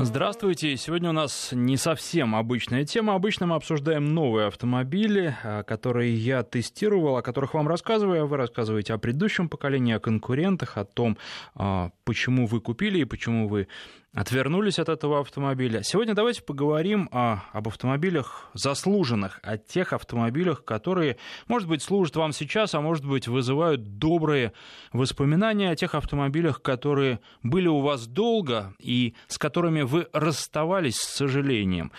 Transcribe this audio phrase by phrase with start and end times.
[0.00, 0.76] Здравствуйте.
[0.76, 3.16] Сегодня у нас не совсем обычная тема.
[3.16, 8.36] Обычно мы обсуждаем новые автомобили, а, которые я тестировал, о которых вам рассказываю, а вы
[8.36, 11.18] рассказываете о предыдущем поколении, о конкурентах, о том,
[11.56, 13.66] а, почему вы купили и почему вы
[14.14, 15.82] отвернулись от этого автомобиля.
[15.82, 22.32] Сегодня давайте поговорим о, об автомобилях заслуженных, о тех автомобилях, которые, может быть, служат вам
[22.32, 24.52] сейчас, а может быть, вызывают добрые
[24.92, 31.16] воспоминания о тех автомобилях, которые были у вас долго и с которыми вы расставались с
[31.16, 31.92] сожалением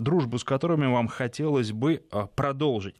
[0.00, 2.96] дружбу с которыми вам хотелось бы а, продолжить.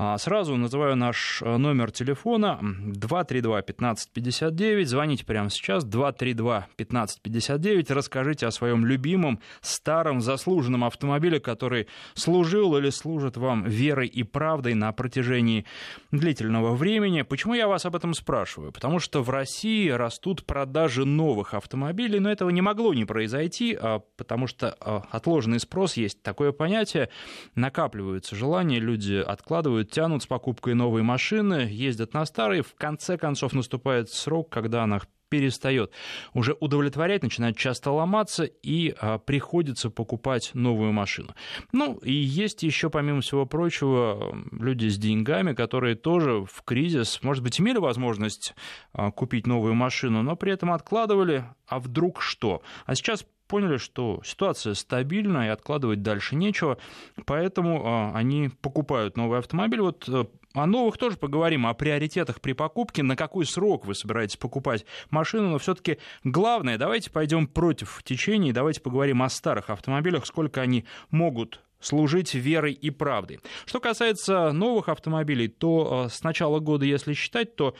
[0.00, 4.84] А, сразу называю наш э, номер телефона 232-1559.
[4.84, 7.92] Звоните прямо сейчас 232-1559.
[7.92, 14.74] Расскажите о своем любимом, старом, заслуженном автомобиле, который служил или служит вам верой и правдой
[14.74, 15.64] на протяжении
[16.12, 17.22] длительного времени.
[17.22, 18.70] Почему я вас об этом спрашиваю?
[18.70, 23.98] Потому что в России растут продажи новых автомобилей, но этого не могло не произойти, а,
[24.16, 27.08] потому что а, отложенный спрос есть такое понятие,
[27.56, 33.52] накапливаются желания, люди откладывают тянут с покупкой новой машины, ездят на старые, в конце концов
[33.52, 35.92] наступает срок, когда она перестает
[36.34, 41.34] уже удовлетворять, начинает часто ломаться и а, приходится покупать новую машину.
[41.72, 47.42] Ну и есть еще, помимо всего прочего, люди с деньгами, которые тоже в кризис, может
[47.42, 48.54] быть, имели возможность
[48.92, 52.62] а, купить новую машину, но при этом откладывали, а вдруг что?
[52.86, 56.78] А сейчас поняли, что ситуация стабильна и откладывать дальше нечего,
[57.24, 59.80] поэтому а, они покупают новый автомобиль.
[59.80, 64.36] Вот э, о новых тоже поговорим, о приоритетах при покупке, на какой срок вы собираетесь
[64.36, 70.60] покупать машину, но все-таки главное, давайте пойдем против течения, давайте поговорим о старых автомобилях, сколько
[70.60, 73.40] они могут служить верой и правдой.
[73.66, 77.74] Что касается новых автомобилей, то э, с начала года, если считать, то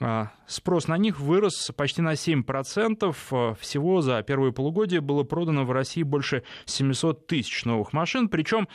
[0.00, 3.16] э, спрос на них вырос почти на 7%.
[3.30, 8.68] Э, всего за первое полугодие было продано в России больше 700 тысяч новых машин, причем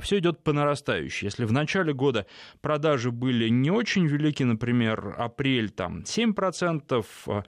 [0.00, 1.26] все идет по нарастающей.
[1.26, 2.26] Если в начале года
[2.60, 7.44] продажи были не очень велики, например, апрель там 7%, а,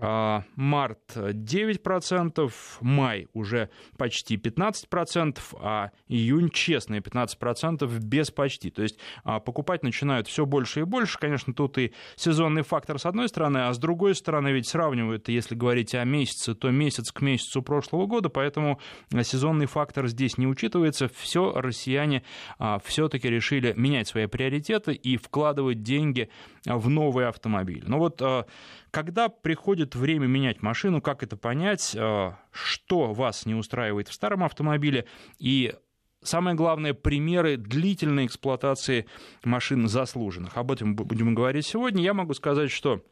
[0.00, 8.70] март 9%, май уже почти 15%, а июнь честные 15% без почти.
[8.70, 11.18] То есть а, покупать начинают все больше и больше.
[11.18, 15.54] Конечно, тут и сезонный фактор с одной стороны, а с другой стороны ведь сравнивают, если
[15.54, 18.80] говорить о месяце, то месяц к месяцу прошлого года, поэтому
[19.22, 21.08] сезонный фактор здесь не учитывается.
[21.08, 22.22] Все россияне
[22.58, 26.30] а, все-таки решили менять свои приоритеты и вкладывать деньги
[26.76, 27.84] в новые автомобили.
[27.86, 28.20] Но вот
[28.90, 34.44] когда приходит время менять машину, как это понять, э, что вас не устраивает в старом
[34.44, 35.06] автомобиле
[35.38, 35.74] и
[36.20, 39.06] Самое главное, примеры длительной эксплуатации
[39.44, 40.56] машин заслуженных.
[40.56, 42.02] Об этом будем говорить сегодня.
[42.02, 43.04] Я могу сказать, что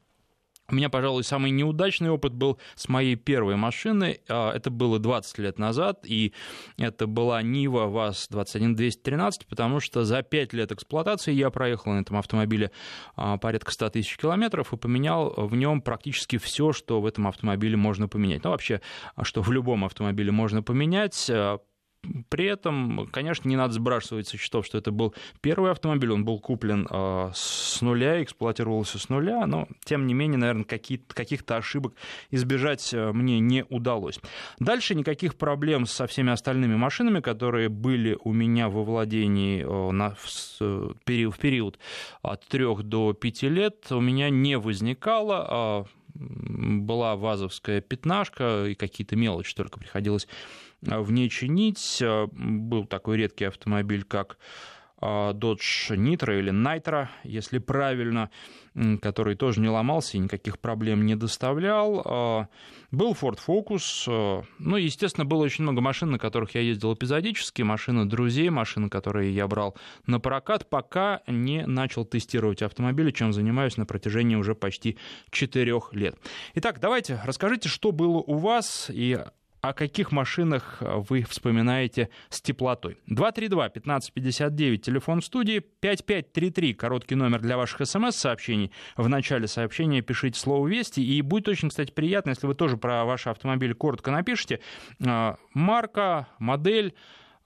[0.69, 4.21] у меня, пожалуй, самый неудачный опыт был с моей первой машины.
[4.29, 6.33] А, это было 20 лет назад, и
[6.77, 12.73] это была Нива ВАЗ-21213, потому что за 5 лет эксплуатации я проехал на этом автомобиле
[13.15, 17.77] а, порядка 100 тысяч километров и поменял в нем практически все, что в этом автомобиле
[17.77, 18.43] можно поменять.
[18.43, 18.81] Ну, вообще,
[19.23, 21.59] что в любом автомобиле можно поменять а,
[22.29, 26.39] при этом, конечно, не надо сбрасывать со счетов, что это был первый автомобиль, он был
[26.39, 31.95] куплен э, с нуля, эксплуатировался с нуля, но, тем не менее, наверное, каких-то ошибок
[32.31, 34.21] избежать э, мне не удалось.
[34.59, 41.35] Дальше никаких проблем со всеми остальными машинами, которые были у меня во владении э, период,
[41.35, 41.79] в период
[42.23, 45.85] от 3 до 5 лет, у меня не возникало а,
[46.19, 50.27] была вазовская пятнашка, и какие-то мелочи только приходилось
[50.87, 52.03] в ней чинить.
[52.33, 54.39] Был такой редкий автомобиль, как
[54.99, 58.31] а, Dodge Nitro или Nitro, если правильно,
[59.03, 62.49] который тоже не ломался и никаких проблем не доставлял.
[62.91, 64.45] Был Ford Focus.
[64.59, 69.35] Ну, естественно, было очень много машин, на которых я ездил эпизодически, машины друзей, машины, которые
[69.35, 69.77] я брал
[70.07, 74.99] на прокат, пока не начал тестировать автомобили, чем занимаюсь на протяжении уже почти
[75.31, 76.17] 4 лет.
[76.55, 79.19] Итак, давайте расскажите, что было у вас и
[79.69, 82.99] о каких машинах э, вы вспоминаете с теплотой.
[83.09, 88.73] 232-1559, телефон студии, 5533, короткий номер для ваших смс-сообщений.
[88.97, 93.05] В начале сообщения пишите слово «Вести», и будет очень, кстати, приятно, если вы тоже про
[93.05, 94.61] ваш автомобиль коротко напишите.
[95.01, 96.95] Э, марка, модель,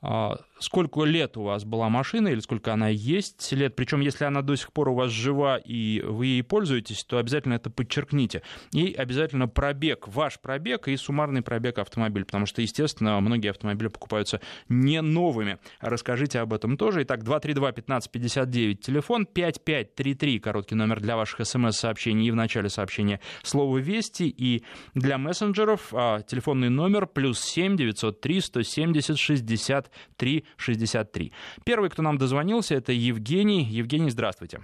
[0.02, 0.30] э,
[0.60, 3.74] сколько лет у вас была машина или сколько она есть лет.
[3.74, 7.54] Причем, если она до сих пор у вас жива и вы ей пользуетесь, то обязательно
[7.54, 8.42] это подчеркните.
[8.72, 14.40] И обязательно пробег, ваш пробег и суммарный пробег автомобиля, потому что, естественно, многие автомобили покупаются
[14.68, 15.58] не новыми.
[15.80, 17.02] Расскажите об этом тоже.
[17.02, 24.28] Итак, 232-1559, телефон 5533, короткий номер для ваших смс-сообщений и в начале сообщения слово «Вести»,
[24.28, 24.62] и
[24.94, 31.32] для мессенджеров а, телефонный номер плюс 7 903 170 63 63.
[31.64, 33.64] Первый, кто нам дозвонился, это Евгений.
[33.64, 34.60] Евгений, здравствуйте.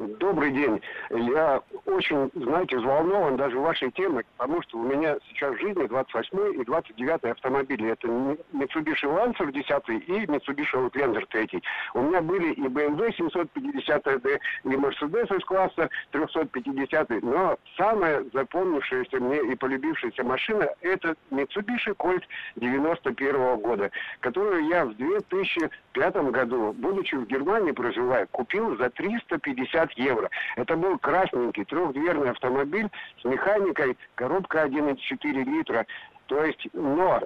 [0.00, 0.80] Добрый день.
[1.10, 6.58] Я очень, знаете, взволнован даже вашей темой, потому что у меня сейчас в жизни 28
[6.58, 7.90] и 29 автомобили.
[7.90, 11.62] Это Mitsubishi Lancer 10 и Mitsubishi Outlander 3.
[11.92, 19.52] У меня были и BMW 750D, и Mercedes из класса 350, но самая запомнившаяся мне
[19.52, 22.22] и полюбившаяся машина это Mitsubishi Colt
[22.56, 29.98] 91 года, которую я в 2005 году, будучи в Германии проживая, купил за 350 50
[29.98, 30.30] евро.
[30.56, 32.88] Это был красненький трехдверный автомобиль
[33.20, 35.86] с механикой, коробка 1,4 литра.
[36.26, 37.22] То есть, но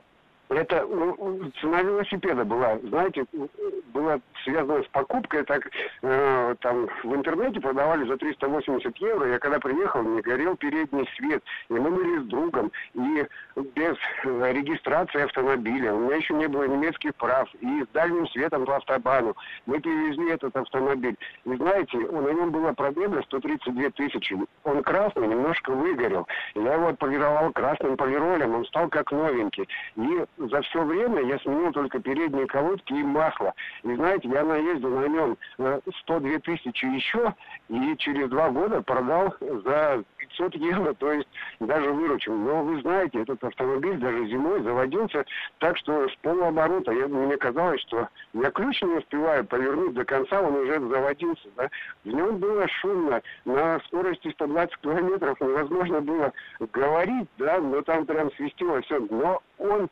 [0.55, 3.25] это ну, цена велосипеда была, знаете,
[3.93, 5.69] была связана с покупкой, так
[6.03, 9.29] э, там в интернете продавали за 380 евро.
[9.29, 14.53] Я когда приехал, мне горел передний свет, и мы были с другом, и без э,
[14.53, 19.35] регистрации автомобиля, у меня еще не было немецких прав, и с дальним светом по автобану.
[19.67, 21.17] Мы перевезли этот автомобиль.
[21.45, 24.37] И знаете, на нем была пробега 132 тысячи.
[24.65, 26.27] Он красный, немножко выгорел.
[26.55, 29.69] Я его отполировал красным полиролем, он стал как новенький.
[29.97, 33.53] И за все время я сменил только передние колодки и масло.
[33.83, 35.37] И знаете, я наездил на нем
[36.03, 37.35] 102 э, тысячи еще,
[37.69, 41.29] и через два года продал за 500 евро, то есть
[41.61, 42.35] даже выручил.
[42.35, 45.25] Но вы знаете, этот автомобиль даже зимой заводился
[45.59, 50.41] так, что с полуоборота я, мне казалось, что я ключ не успеваю повернуть до конца,
[50.41, 51.49] он уже заводился.
[51.57, 51.69] Да?
[52.05, 56.33] В нем было шумно, на скорости 120 километров невозможно было
[56.73, 59.01] говорить, да, но там прям свистело все.
[59.11, 59.89] Но он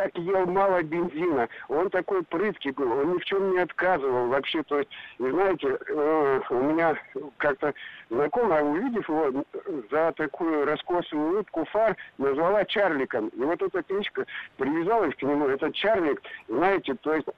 [0.00, 1.48] так ел мало бензина.
[1.68, 4.62] Он такой прыткий был, он ни в чем не отказывал вообще.
[4.62, 4.88] То есть,
[5.18, 6.96] знаете, э, у меня
[7.36, 7.74] как-то
[8.08, 9.44] знакомая, увидев его
[9.90, 13.28] за такую раскосую улыбку фар, назвала Чарликом.
[13.28, 14.24] И вот эта кличка
[14.56, 15.48] привязалась к нему.
[15.48, 17.28] Это Чарлик, знаете, то есть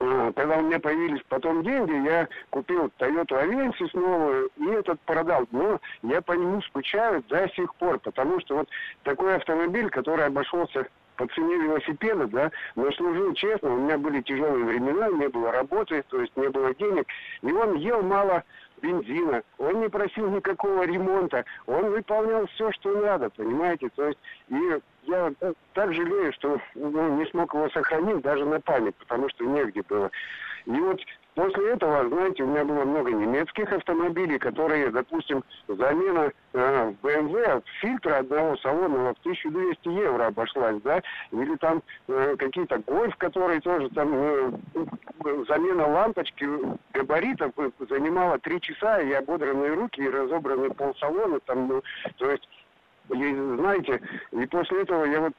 [0.00, 5.48] э, когда у меня появились потом деньги, я купил Toyota Avensis новую и этот продал.
[5.50, 8.68] Но я по нему скучаю до сих пор, потому что вот
[9.02, 14.64] такой автомобиль, который обошелся по цене велосипеда, да, но служил честно, у меня были тяжелые
[14.64, 17.06] времена, не было работы, то есть не было денег,
[17.42, 18.42] и он ел мало
[18.82, 24.18] бензина, он не просил никакого ремонта, он выполнял все, что надо, понимаете, то есть,
[24.48, 25.32] и я
[25.72, 30.10] так жалею, что ну, не смог его сохранить даже на память, потому что негде было.
[30.66, 31.00] И вот
[31.34, 38.18] После этого, знаете, у меня было много немецких автомобилей, которые, допустим, замена э, BMW фильтра
[38.18, 41.02] одного салонного в 1200 евро обошлась, да,
[41.32, 44.52] или там э, какие-то гольф, которые тоже там э,
[45.48, 46.48] замена лампочки
[46.92, 47.52] габаритов
[47.88, 51.82] занимала три часа, и ободранные руки, и разобранный полсалона, там, ну,
[52.16, 52.48] то есть
[53.10, 54.00] и, знаете,
[54.32, 55.32] и после этого я вот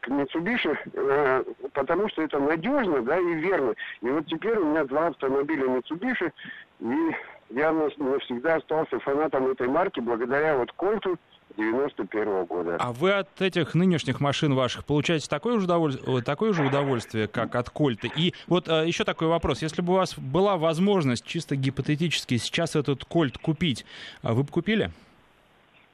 [0.00, 3.74] к Mitsubishi, э, потому что это надежно, да, и верно.
[4.00, 6.32] И вот теперь у меня два автомобиля Mitsubishi,
[6.80, 7.14] и
[7.50, 11.18] я навсегда остался фанатом этой марки благодаря вот Кольту
[11.56, 12.76] 91 -го года.
[12.78, 17.54] А вы от этих нынешних машин ваших получаете такое же, удовольствие, такое же удовольствие, как
[17.54, 18.06] от Кольта?
[18.06, 19.62] И вот а, еще такой вопрос.
[19.62, 23.84] Если бы у вас была возможность чисто гипотетически сейчас этот Кольт купить,
[24.22, 24.90] а вы бы купили?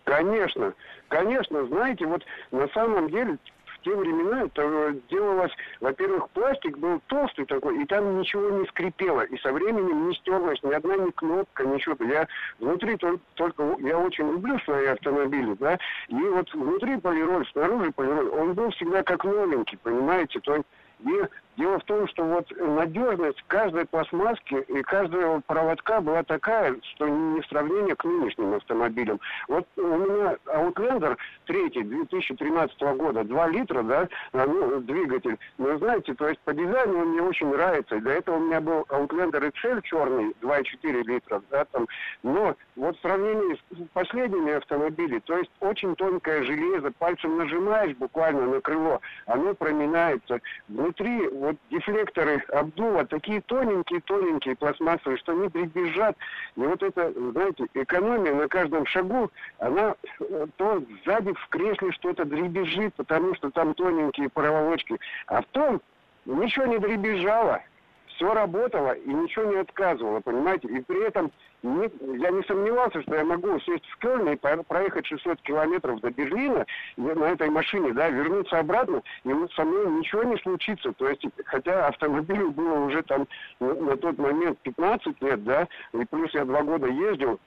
[0.04, 0.72] Конечно,
[1.08, 3.38] конечно, знаете, вот на самом деле
[3.86, 9.38] те времена это делалось, во-первых, пластик был толстый такой, и там ничего не скрипело, и
[9.38, 11.96] со временем не стерлось ни одна ни кнопка, ничего.
[12.04, 12.26] Я
[12.58, 15.78] внутри только, только я очень люблю свои автомобили, да,
[16.08, 20.66] и вот внутри полироль, снаружи полироль, он был всегда как новенький, понимаете, то есть
[21.04, 21.22] и
[21.56, 27.40] дело в том, что вот надежность каждой пластмасски и каждого проводка была такая, что не
[27.40, 29.20] в сравнении к нынешним автомобилям.
[29.48, 35.38] Вот у меня Outlander 3 2013 года, 2 литра, да, ну, двигатель.
[35.58, 37.98] Но знаете, то есть по дизайну он мне очень нравится.
[38.00, 41.86] Для этого у меня был Outlander XL черный, 2,4 литра, да, там.
[42.22, 48.46] Но вот в сравнении с последними автомобилями, то есть очень тонкое железо, пальцем нажимаешь буквально
[48.46, 56.16] на крыло, оно проминается внутри вот дефлекторы обдува такие тоненькие-тоненькие пластмассовые, что они дребезжат.
[56.56, 62.24] И вот это, знаете, экономия на каждом шагу, она э, то сзади в кресле что-то
[62.24, 64.98] дребезжит, потому что там тоненькие проволочки.
[65.28, 65.80] А в том,
[66.24, 67.62] ничего не дребезжало,
[68.08, 70.66] все работало и ничего не отказывало, понимаете?
[70.66, 71.30] И при этом
[71.66, 76.10] не, я не сомневался, что я могу сесть в Кёльн и проехать 600 километров до
[76.10, 76.64] Берлина
[76.96, 80.92] на этой машине, да, вернуться обратно, и со мной ничего не случится.
[80.92, 83.26] То есть, хотя автомобилю было уже там
[83.60, 87.40] на, на тот момент 15 лет, да, и плюс я два года ездил,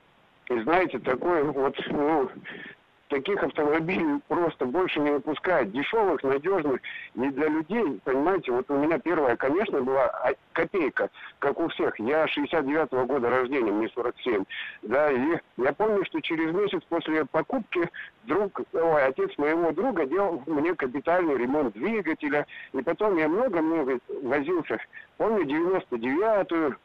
[0.49, 2.29] и знаете, такой вот, ну,
[3.19, 5.71] таких автомобилей просто больше не выпускают.
[5.71, 6.79] Дешевых, надежных.
[7.15, 10.09] И для людей, понимаете, вот у меня первая, конечно, была
[10.53, 11.09] копейка,
[11.39, 11.99] как у всех.
[11.99, 14.43] Я 69-го года рождения, мне 47.
[14.83, 17.89] Да, и я помню, что через месяц после покупки
[18.23, 22.45] друг, ой, отец моего друга делал мне капитальный ремонт двигателя.
[22.73, 24.77] И потом я много-много возился.
[25.17, 26.75] Помню 99-ю,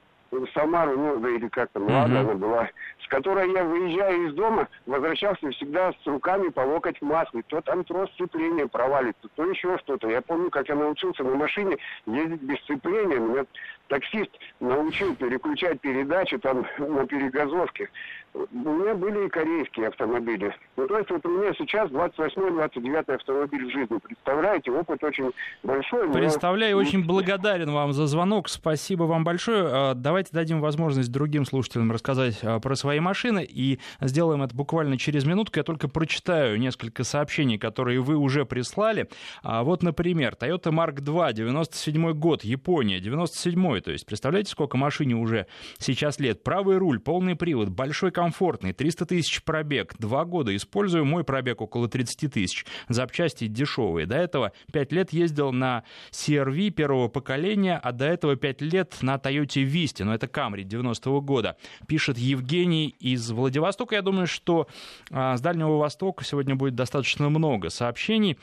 [0.54, 2.68] Самару, ну, да или как там, ладно, она была,
[3.02, 7.42] с которой я, выезжаю из дома, возвращался всегда с руками по локоть в масле.
[7.48, 10.08] То там трос сцепления провалится, то еще что-то.
[10.08, 11.76] Я помню, как я научился на машине
[12.06, 13.18] ездить без сцепления.
[13.18, 13.44] Меня
[13.88, 17.90] таксист научил переключать передачи там на перегазовке.
[18.34, 20.52] У меня были и корейские автомобили.
[20.76, 23.98] Ну, то есть вот у меня сейчас 28-29 автомобиль в жизни.
[23.98, 25.30] Представляете, опыт очень
[25.62, 26.12] большой.
[26.12, 26.82] Представляю, но...
[26.82, 28.48] очень благодарен вам за звонок.
[28.48, 29.66] Спасибо вам большое.
[29.66, 33.46] А, давайте дадим возможность другим слушателям рассказать а, про свои машины.
[33.48, 35.60] И сделаем это буквально через минутку.
[35.60, 39.08] Я только прочитаю несколько сообщений, которые вы уже прислали.
[39.44, 45.14] А, вот, например, Toyota Mark II, 97 год, Япония, 97 то есть представляете, сколько машине
[45.14, 45.46] уже
[45.78, 46.42] сейчас лет?
[46.42, 51.88] Правый руль, полный привод, большой комфортный, 300 тысяч пробег, два года использую, мой пробег около
[51.88, 54.06] 30 тысяч, запчасти дешевые.
[54.06, 59.16] До этого 5 лет ездил на CRV первого поколения, а до этого 5 лет на
[59.16, 61.56] Toyota Vista, но это Camry 90-го года.
[61.86, 63.94] Пишет Евгений из Владивостока.
[63.94, 64.68] Я думаю, что
[65.10, 68.38] а, с Дальнего Востока сегодня будет достаточно много сообщений.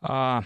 [0.00, 0.44] А,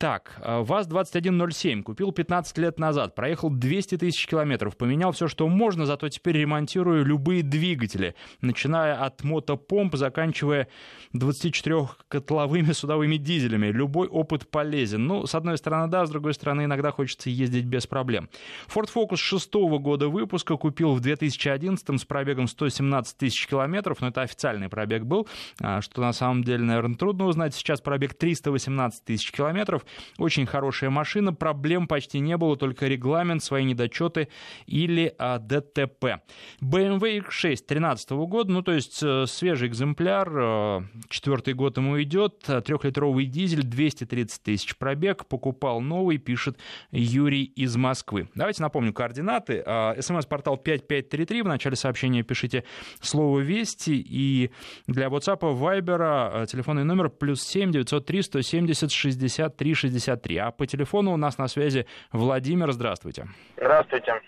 [0.00, 5.84] так, э, ВАЗ-2107 купил 15 лет назад, проехал 200 тысяч километров, поменял все, что можно,
[5.84, 10.68] зато теперь ремонтирую любые двигатели, начиная от мотопомп, заканчивая
[11.14, 13.66] 24-котловыми судовыми дизелями.
[13.66, 15.06] Любой опыт полезен.
[15.06, 18.30] Ну, с одной стороны, да, с другой стороны, иногда хочется ездить без проблем.
[18.74, 24.22] Ford Focus 6 года выпуска купил в 2011 с пробегом 117 тысяч километров, но это
[24.22, 25.28] официальный пробег был,
[25.60, 27.54] а, что на самом деле, наверное, трудно узнать.
[27.54, 29.84] Сейчас пробег 318 тысяч километров.
[30.18, 34.28] Очень хорошая машина, проблем почти не было, только регламент, свои недочеты
[34.66, 36.20] или а, ДТП.
[36.62, 42.40] BMW X6 13 года, ну то есть э, свежий экземпляр, э, четвертый год ему идет,
[42.40, 46.58] трехлитровый дизель, 230 тысяч пробег, покупал новый, пишет
[46.90, 48.28] Юрий из Москвы.
[48.34, 49.62] Давайте напомню координаты.
[49.64, 52.64] А, СМС-портал 5533, в начале сообщения пишите
[53.00, 54.50] слово «Вести», и
[54.86, 60.36] для WhatsApp, Viber, телефонный номер плюс 7 903 170 63 63.
[60.38, 62.70] А по телефону у нас на связи Владимир.
[62.72, 63.26] Здравствуйте.
[63.56, 64.20] Здравствуйте.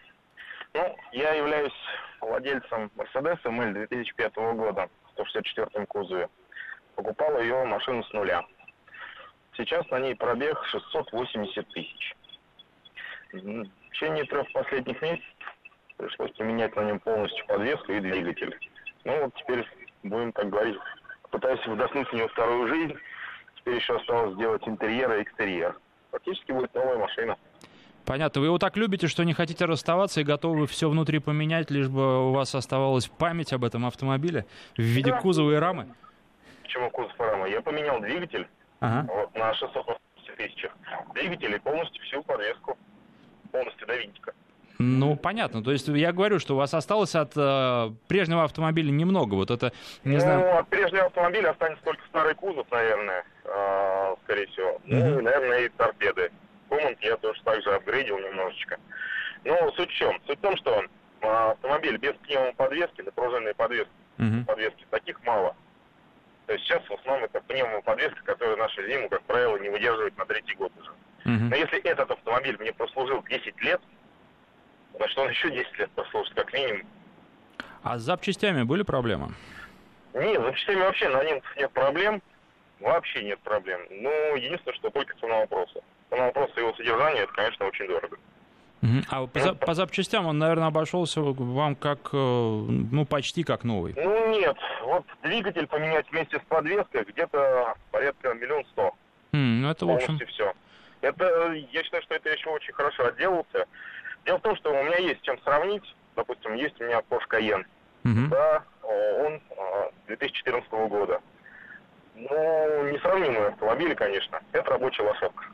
[0.74, 1.72] Ну, я являюсь
[2.20, 6.28] владельцем Mercedes ML 2005 года в 164 кузове.
[6.94, 8.44] Покупал ее машину с нуля.
[9.56, 12.14] Сейчас на ней пробег 680 тысяч.
[13.32, 15.34] В течение трех последних месяцев
[15.98, 18.56] пришлось поменять на нем полностью подвеску и двигатель.
[19.04, 19.66] Ну вот теперь
[20.02, 20.78] будем, так говорить,
[21.30, 22.96] пытаюсь вдохнуть в нее вторую жизнь
[23.62, 25.78] Теперь еще осталось сделать интерьер и экстерьер.
[26.10, 27.36] Фактически будет новая машина.
[28.04, 28.40] Понятно.
[28.40, 32.30] Вы его так любите, что не хотите расставаться и готовы все внутри поменять, лишь бы
[32.30, 35.20] у вас оставалась память об этом автомобиле в виде да.
[35.20, 35.94] кузова и рамы?
[36.62, 37.48] Почему кузов и рама?
[37.48, 38.48] Я поменял двигатель
[38.80, 39.06] ага.
[39.12, 40.72] вот, на 680 тысячах.
[41.14, 42.76] Двигатель и полностью всю подвеску.
[43.52, 44.34] Полностью до винтика.
[44.78, 45.62] Ну, понятно.
[45.62, 49.34] То есть я говорю, что у вас осталось от э, прежнего автомобиля немного.
[49.34, 49.72] Вот это,
[50.04, 50.58] не ну, знаю...
[50.58, 54.70] от прежнего автомобиля останется только старый кузов, наверное, э, скорее всего.
[54.70, 54.80] Mm-hmm.
[54.86, 56.30] Ну, и, наверное, и торпеды.
[56.68, 58.78] Команд я тоже также апгрейдил немножечко.
[59.44, 60.20] Но суть в чем?
[60.26, 60.82] Суть в том, что
[61.20, 64.44] э, автомобиль без пневмоподвески, напружинной подвески, mm-hmm.
[64.46, 65.54] подвески, таких мало.
[66.46, 70.26] То есть сейчас в основном это пневмоподвеска, которая нашу зиму, как правило, не выдерживает на
[70.26, 70.90] третий год уже.
[71.24, 71.48] Mm-hmm.
[71.50, 73.80] Но если этот автомобиль мне прослужил 10 лет,
[74.96, 76.86] Значит, он еще 10 лет послужит, как минимум.
[77.82, 79.34] А с запчастями были проблемы?
[80.14, 82.22] Нет, с запчастями вообще на нем нет проблем.
[82.80, 83.80] Вообще нет проблем.
[83.90, 85.80] Ну, единственное, что только цена вопроса.
[86.10, 88.16] Цена вопроса его содержания, это, конечно, очень дорого.
[89.08, 93.94] А по, за, по запчастям он, наверное, обошелся вам как, э, ну, почти как новый.
[93.96, 94.56] Ну, нет.
[94.82, 98.92] Вот двигатель поменять вместе с подвеской где-то порядка миллион сто.
[99.32, 100.18] Mm, ну, это, в общем...
[100.26, 100.52] все.
[101.00, 103.66] Это, я считаю, что это еще очень хорошо отделался.
[104.24, 105.82] Дело в том, что у меня есть чем сравнить.
[106.14, 107.64] Допустим, есть у меня Porsche Cayenne.
[108.04, 108.28] Uh-huh.
[108.28, 109.40] Да, он
[110.06, 111.20] 2014 а, года.
[112.14, 114.40] Ну, несравнимые автомобили, конечно.
[114.52, 115.44] Это рабочая лошадка.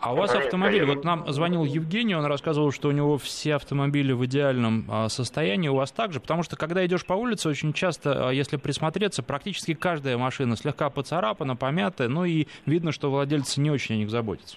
[0.00, 4.12] А у вас автомобиль, вот нам звонил Евгений, он рассказывал, что у него все автомобили
[4.12, 8.28] в идеальном а, состоянии, у вас также, потому что когда идешь по улице, очень часто,
[8.28, 13.70] а, если присмотреться, практически каждая машина слегка поцарапана, помятая, ну и видно, что владельцы не
[13.70, 14.56] очень о них заботятся.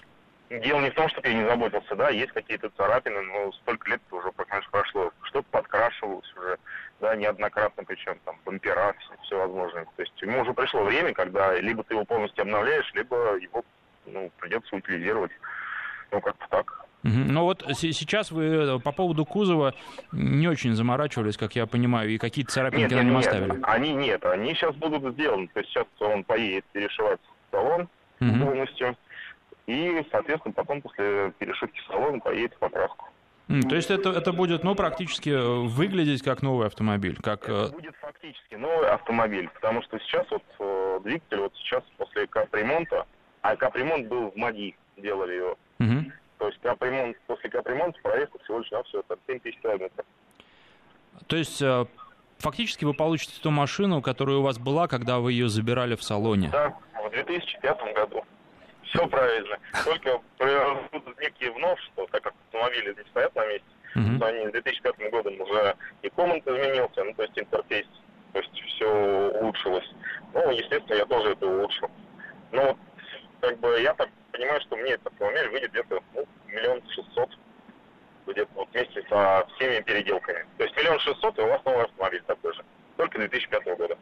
[0.62, 4.00] Дело не в том, что я не заботился, да, есть какие-то царапины, но столько лет
[4.10, 6.58] уже, конечно, прошло, что-то подкрашивалось уже,
[7.00, 9.84] да, неоднократно, причем там бампера, все, все возможное.
[9.84, 13.64] То есть ему уже пришло время, когда либо ты его полностью обновляешь, либо его
[14.06, 15.32] ну, придется утилизировать.
[16.10, 16.84] Ну, как-то так.
[17.04, 19.74] Ну вот сейчас вы э, по поводу кузова
[20.12, 23.60] не очень заморачивались, как я понимаю, и какие-то царапинки нет, на нем оставили.
[23.62, 25.48] Они нет, они сейчас будут сделаны.
[25.48, 27.20] То есть сейчас он поедет перешивать
[27.50, 27.88] салон
[28.20, 28.46] угу.
[28.46, 28.96] полностью,
[29.66, 33.08] и, соответственно, потом после перешивки салона поедет в покраску.
[33.46, 37.44] То есть это, это будет, ну, практически э, выглядеть как новый автомобиль, как...
[37.44, 43.06] Это э, будет фактически новый автомобиль, потому что сейчас вот двигатель, вот сейчас после капремонта,
[43.42, 45.58] а капремонт был в МАГИ, делали его.
[45.78, 46.12] Угу.
[46.38, 50.06] То есть капремонт, после капремонта проехал всего лишь на все это 7 тысяч километров.
[51.26, 51.86] То есть э,
[52.38, 56.48] фактически вы получите ту машину, которая у вас была, когда вы ее забирали в салоне?
[56.50, 58.24] Да, в 2005 году.
[58.86, 59.58] Все правильно.
[59.84, 60.20] Только
[60.92, 63.66] будут некие вновшества, так как автомобили не стоят на месте.
[63.96, 64.18] Uh-huh.
[64.18, 67.86] То они с 2005 годом уже и коммент изменился, ну, то есть интерфейс,
[68.32, 68.90] то есть все
[69.40, 69.88] улучшилось.
[70.32, 71.88] Ну, естественно, я тоже это улучшил.
[72.50, 72.76] Но
[73.40, 77.30] как бы я так понимаю, что мне этот автомобиль выйдет где-то ну, миллион шестьсот
[78.26, 80.46] где-то вот вместе со всеми переделками.
[80.58, 82.64] То есть миллион шестьсот, и у вас новый автомобиль такой же.
[82.96, 83.98] Только 2005 года.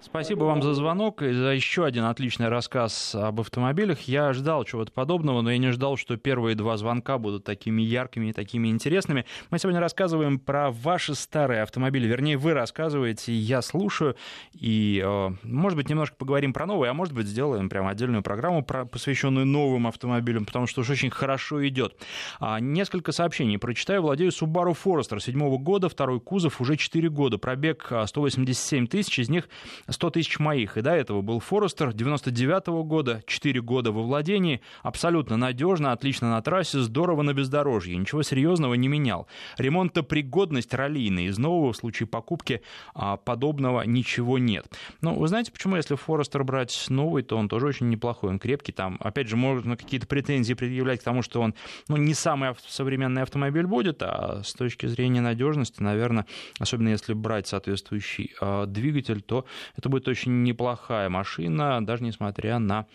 [0.00, 4.02] Спасибо вам за звонок и за еще один отличный рассказ об автомобилях.
[4.02, 8.28] Я ждал чего-то подобного, но я не ждал, что первые два звонка будут такими яркими
[8.28, 9.24] и такими интересными.
[9.50, 12.06] Мы сегодня рассказываем про ваши старые автомобили.
[12.06, 14.14] Вернее, вы рассказываете, я слушаю.
[14.52, 18.62] И, э, может быть, немножко поговорим про новые, а может быть, сделаем прямо отдельную программу,
[18.62, 21.96] посвященную новым автомобилям, потому что уж очень хорошо идет.
[22.38, 24.02] А, несколько сообщений прочитаю.
[24.02, 27.36] Владею Subaru Forester седьмого года, второй кузов, уже 4 года.
[27.36, 29.48] Пробег 187 а, тысяч, из них
[29.88, 30.76] 100 тысяч моих.
[30.76, 36.30] И до этого был Форестер 99 -го года, 4 года во владении, абсолютно надежно, отлично
[36.30, 39.26] на трассе, здорово на бездорожье, ничего серьезного не менял.
[39.56, 42.62] Ремонтопригодность раллийная, из нового в случае покупки
[42.94, 44.66] а, подобного ничего нет.
[45.00, 48.72] Ну, вы знаете, почему, если Форестер брать новый, то он тоже очень неплохой, он крепкий,
[48.72, 51.54] там, опять же, можно какие-то претензии предъявлять к тому, что он,
[51.88, 56.26] ну, не самый современный автомобиль будет, а с точки зрения надежности, наверное,
[56.58, 59.44] особенно если брать соответствующий э, двигатель, то
[59.78, 62.86] это будет очень неплохая машина, даже несмотря на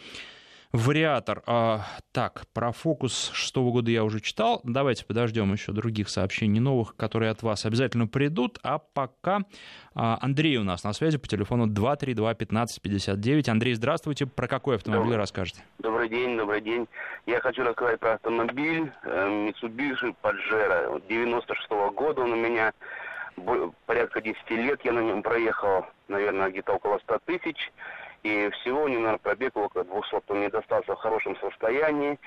[0.73, 1.41] вариатор.
[1.45, 4.59] А, так, про фокус шестого года я уже читал.
[4.65, 8.59] Давайте подождем еще других сообщений новых, которые от вас обязательно придут.
[8.63, 9.43] А пока
[9.95, 13.49] а, Андрей у нас на связи по телефону 232-1559.
[13.49, 14.25] Андрей, здравствуйте.
[14.25, 15.63] Про какой автомобиль добрый, расскажете?
[15.79, 16.87] Добрый день, добрый день.
[17.27, 21.01] Я хочу рассказать про автомобиль э, Mitsubishi Pajero.
[21.07, 22.73] 96 -го года он у меня
[23.85, 27.71] порядка 10 лет я на нем проехал, наверное, где-то около 100 тысяч.
[28.23, 30.21] И всего у него, наверное, пробег около 200.
[30.27, 32.17] Он мне достался в хорошем состоянии.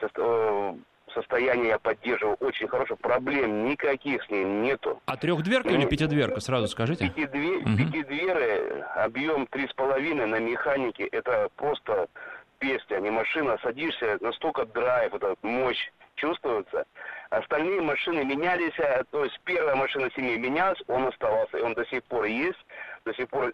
[0.00, 0.74] Э,
[1.14, 2.96] состояние я поддерживал очень хорошее.
[2.96, 5.00] Проблем никаких с ним нету.
[5.06, 7.08] А трехдверка или ну, пятидверка, сразу скажите?
[7.08, 7.58] Пятидвер...
[7.58, 7.76] Угу.
[7.76, 12.08] Пятидверы, объем 3,5 на механике, это просто
[12.58, 13.58] песня, а не машина.
[13.62, 16.84] Садишься, настолько драйв, эта мощь чувствуется.
[17.30, 21.84] Остальные машины менялись, а, то есть первая машина семьи менялась, он оставался, и он до
[21.86, 22.58] сих пор есть,
[23.04, 23.52] до сих пор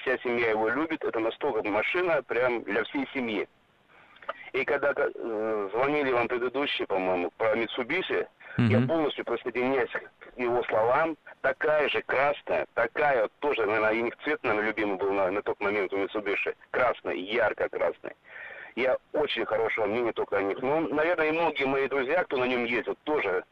[0.00, 3.48] вся семья его любит, это настолько машина прям для всей семьи.
[4.52, 8.26] И когда э, звонили вам предыдущие, по-моему, про Mitsubishi,
[8.58, 8.66] mm-hmm.
[8.66, 11.16] я полностью присоединяюсь к его словам.
[11.40, 15.42] Такая же красная, такая вот тоже, наверное, и них цвет, наверное, любимый был на, на
[15.42, 16.56] тот момент у Mitsubishi.
[16.70, 18.14] Красная, ярко красная.
[18.74, 20.60] Я очень хорошего мнения только о них.
[20.60, 23.44] Ну, наверное, и многие мои друзья, кто на нем ездил, тоже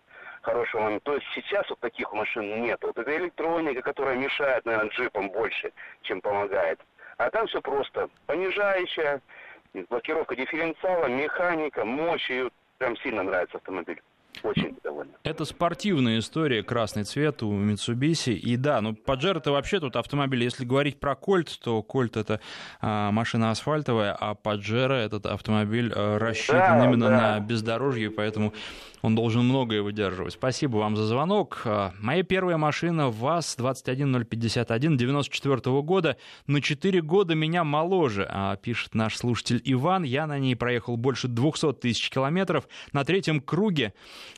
[0.42, 1.01] хорошего мнения.
[1.01, 2.79] То есть сейчас вот таких машин нет.
[2.83, 5.72] Вот это электроника, которая мешает, наверное, джипам больше,
[6.03, 6.81] чем помогает.
[7.18, 8.09] А там все просто.
[8.27, 9.20] Понижающая,
[9.88, 12.31] блокировка дифференциала, механика, мощь.
[12.31, 14.03] И прям сильно нравится автомобиль
[14.42, 15.12] очень довольны.
[15.22, 18.35] Это спортивная история, красный цвет у Mitsubishi.
[18.35, 20.42] И да, ну Pajero это вообще тут автомобиль.
[20.44, 22.40] Если говорить про Кольт, то Кольт это
[22.81, 27.38] а, машина асфальтовая, а Pajero этот автомобиль а, рассчитан да, именно да.
[27.38, 28.53] на бездорожье, поэтому
[29.07, 30.33] он должен многое выдерживать.
[30.33, 31.62] Спасибо вам за звонок.
[31.64, 36.16] А, моя первая машина ВАЗ-21051 94 -го года.
[36.49, 40.03] На 4 года меня моложе, а, пишет наш слушатель Иван.
[40.03, 42.66] Я на ней проехал больше 200 тысяч километров.
[42.92, 43.95] На третьем круге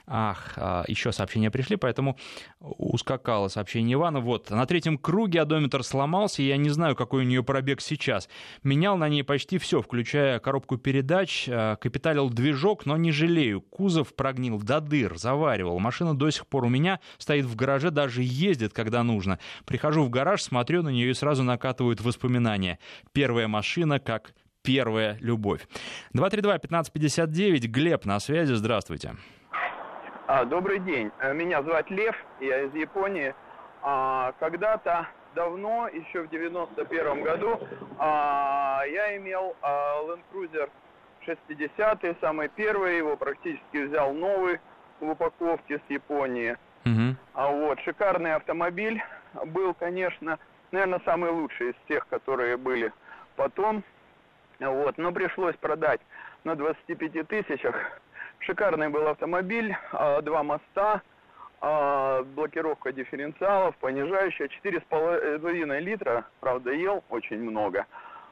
[0.06, 2.18] Ах, а, еще сообщения пришли, поэтому
[2.60, 4.20] ускакало сообщение Ивана.
[4.20, 8.28] Вот, на третьем круге одометр сломался, я не знаю, какой у нее пробег сейчас.
[8.62, 13.60] Менял на ней почти все, включая коробку передач, капиталил движок, но не жалею.
[13.60, 15.78] Кузов прогнил до дыр, заваривал.
[15.78, 19.38] Машина до сих пор у меня стоит в гараже, даже ездит, когда нужно.
[19.66, 22.78] Прихожу в гараж, смотрю на нее и сразу накатывают воспоминания.
[23.12, 25.66] Первая машина как первая любовь.
[26.14, 29.16] 232-1559, Глеб на связи, здравствуйте.
[30.26, 31.10] А, добрый день.
[31.20, 33.34] Э, меня зовут Лев, я из Японии.
[33.82, 37.58] А, когда-то давно, еще в 91 году,
[37.98, 40.68] а, я имел а, Land Cruiser
[41.36, 44.60] 60 самый первый, его практически взял новый
[45.00, 46.56] в упаковке с Японии.
[46.84, 47.16] Угу.
[47.34, 49.02] А вот, шикарный автомобиль.
[49.46, 50.38] Был, конечно,
[50.72, 52.92] наверное, самый лучший из тех, которые были
[53.36, 53.84] потом.
[54.58, 56.00] Вот, но пришлось продать
[56.44, 58.00] на 25 тысячах
[58.40, 61.02] Шикарный был автомобиль, а, два моста,
[61.60, 67.86] а, блокировка дифференциалов, понижающая, 4,5 литра, правда, ел очень много.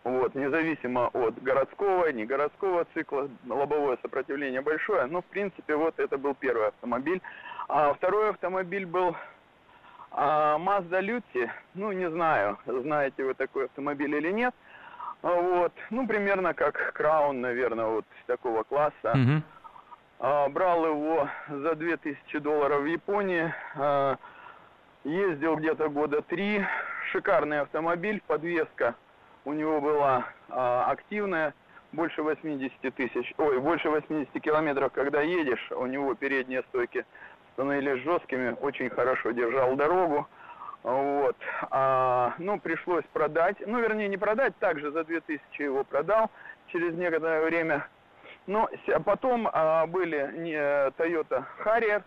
[0.06, 6.16] Вот, независимо от городского, не городского цикла, лобовое сопротивление большое, но, в принципе, вот это
[6.16, 7.20] был первый автомобиль.
[7.66, 9.16] А второй автомобиль был
[10.12, 14.54] а, Mazda Lutti, ну, не знаю, знаете вы такой автомобиль или нет,
[15.22, 18.94] вот, ну, примерно как Краун, наверное, вот такого класса.
[19.02, 19.42] Mm-hmm.
[20.20, 23.52] А, брал его за 2000 долларов в Японии.
[23.74, 24.18] А,
[25.02, 26.64] ездил где-то года три.
[27.10, 28.94] Шикарный автомобиль, подвеска
[29.46, 31.54] у него была а, активная.
[31.92, 37.06] Больше 80 тысяч, ой, больше 80 километров, когда едешь, у него передние стойки
[37.54, 40.28] становились жесткими, очень хорошо держал дорогу.
[40.82, 41.36] Вот.
[41.70, 43.56] А, ну, пришлось продать.
[43.66, 46.30] Ну, вернее, не продать, также за 2000 его продал.
[46.66, 47.86] Через некоторое время
[48.46, 50.54] но ну, а потом а, были не,
[50.92, 52.02] Toyota Harrier,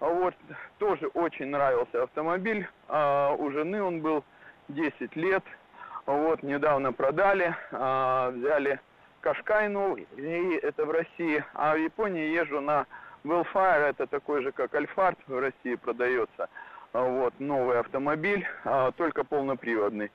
[0.00, 0.34] вот,
[0.78, 2.68] тоже очень нравился автомобиль.
[2.88, 4.22] А, у жены он был
[4.68, 5.42] 10 лет.
[6.06, 8.80] Вот, недавно продали, а, взяли
[9.20, 11.44] Кашкай новый, и это в России.
[11.54, 12.86] А в Японии езжу на
[13.24, 16.48] Wellfire, это такой же, как Альфард в России продается.
[16.92, 20.10] Вот, новый автомобиль, а, только полноприводный.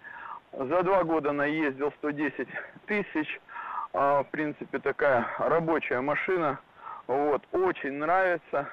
[0.52, 2.50] За два года наездил 110
[2.86, 3.40] тысяч,
[3.94, 6.60] а, в принципе, такая рабочая машина.
[7.08, 8.68] Вот, очень нравится.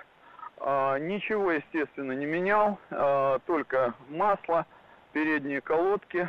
[0.59, 4.67] А, ничего, естественно, не менял, а, только масло,
[5.13, 6.29] передние колодки.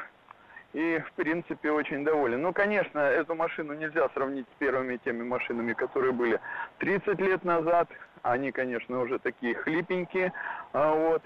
[0.76, 2.42] И, в принципе, очень доволен.
[2.42, 6.38] Ну, конечно, эту машину нельзя сравнить с первыми теми машинами, которые были
[6.80, 7.88] 30 лет назад.
[8.24, 10.34] Они, конечно, уже такие хлипенькие,
[10.74, 11.22] вот,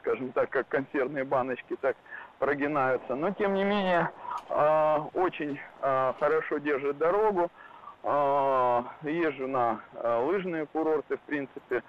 [0.00, 1.96] скажем так, как консервные баночки, так
[2.40, 3.14] прогинаются.
[3.14, 4.10] Но, тем не менее,
[4.48, 7.52] а, очень а, хорошо держит дорогу.
[8.02, 9.80] А, езжу на
[10.26, 11.84] лыжные курорты, в принципе.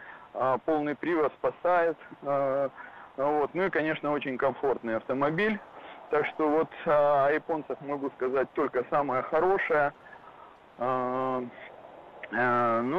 [0.65, 1.97] Полный привод спасает.
[2.21, 3.49] Вот.
[3.53, 5.59] Ну и, конечно, очень комфортный автомобиль.
[6.09, 9.93] Так что вот о японцах могу сказать только самое хорошее.
[10.79, 11.43] Ну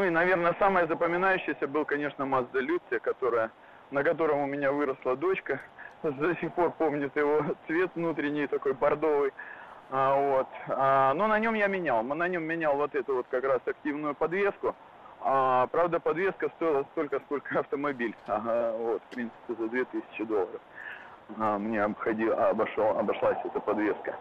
[0.05, 3.51] и, наверное, самое запоминающееся был, конечно, Mazda Lucia, которая,
[3.90, 5.61] на котором у меня выросла дочка
[6.03, 9.33] до сих пор помнит его цвет внутренний, такой бордовый.
[9.90, 10.49] А, вот.
[10.68, 12.03] А, но на нем я менял.
[12.03, 14.75] На нем менял вот эту вот как раз активную подвеску.
[15.20, 18.14] А, правда, подвеска стоила столько, сколько автомобиль.
[18.27, 20.61] Ага, вот, в принципе, за 2000 долларов.
[21.38, 24.16] А, мне обходил, обошел, обошлась эта подвеска.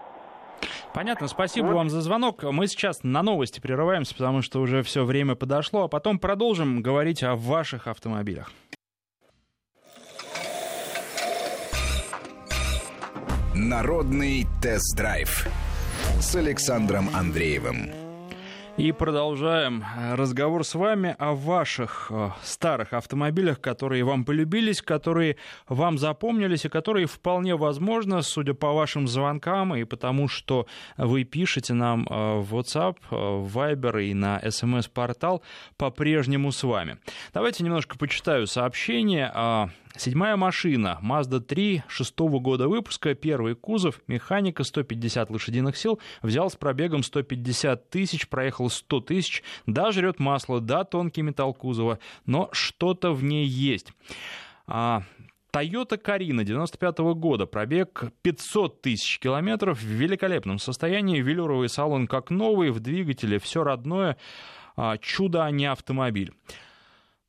[0.93, 1.75] Понятно, спасибо вот.
[1.75, 2.43] вам за звонок.
[2.43, 7.23] Мы сейчас на новости прерываемся, потому что уже все время подошло, а потом продолжим говорить
[7.23, 8.51] о ваших автомобилях.
[13.55, 15.47] Народный тест-драйв
[16.19, 17.98] с Александром Андреевым.
[18.79, 25.35] И продолжаем разговор с вами о ваших э, старых автомобилях, которые вам полюбились, которые
[25.67, 30.65] вам запомнились и которые вполне возможно, судя по вашим звонкам и потому, что
[30.95, 35.43] вы пишете нам э, в WhatsApp, э, в Viber и на SMS-портал,
[35.75, 36.99] по-прежнему с вами.
[37.33, 39.29] Давайте немножко почитаю сообщение.
[39.95, 46.55] Седьмая машина, Mazda 3 шестого года выпуска, первый кузов, механика, 150 лошадиных сил, взял с
[46.55, 53.13] пробегом 150 тысяч, проехал 100 тысяч, да, жрет масло, да, тонкий металл кузова, но что-то
[53.13, 53.91] в ней есть.
[54.67, 55.01] А,
[55.51, 62.29] Toyota Карина 95 -го года, пробег 500 тысяч километров, в великолепном состоянии, велюровый салон как
[62.29, 64.17] новый, в двигателе все родное,
[64.75, 66.31] а, чудо, а не автомобиль.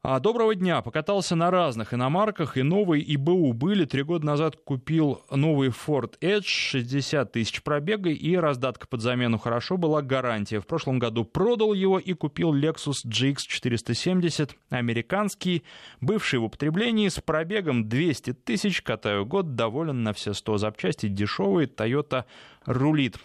[0.03, 0.81] А, доброго дня.
[0.81, 3.85] Покатался на разных иномарках, и новые, и БУ были.
[3.85, 9.77] Три года назад купил новый Ford Edge, 60 тысяч пробега, и раздатка под замену хорошо
[9.77, 10.61] была, гарантия.
[10.61, 15.65] В прошлом году продал его и купил Lexus GX 470, американский,
[16.01, 21.67] бывший в употреблении, с пробегом 200 тысяч, катаю год, доволен на все 100 запчастей, дешевый,
[21.67, 22.25] Toyota
[22.65, 23.19] рулит.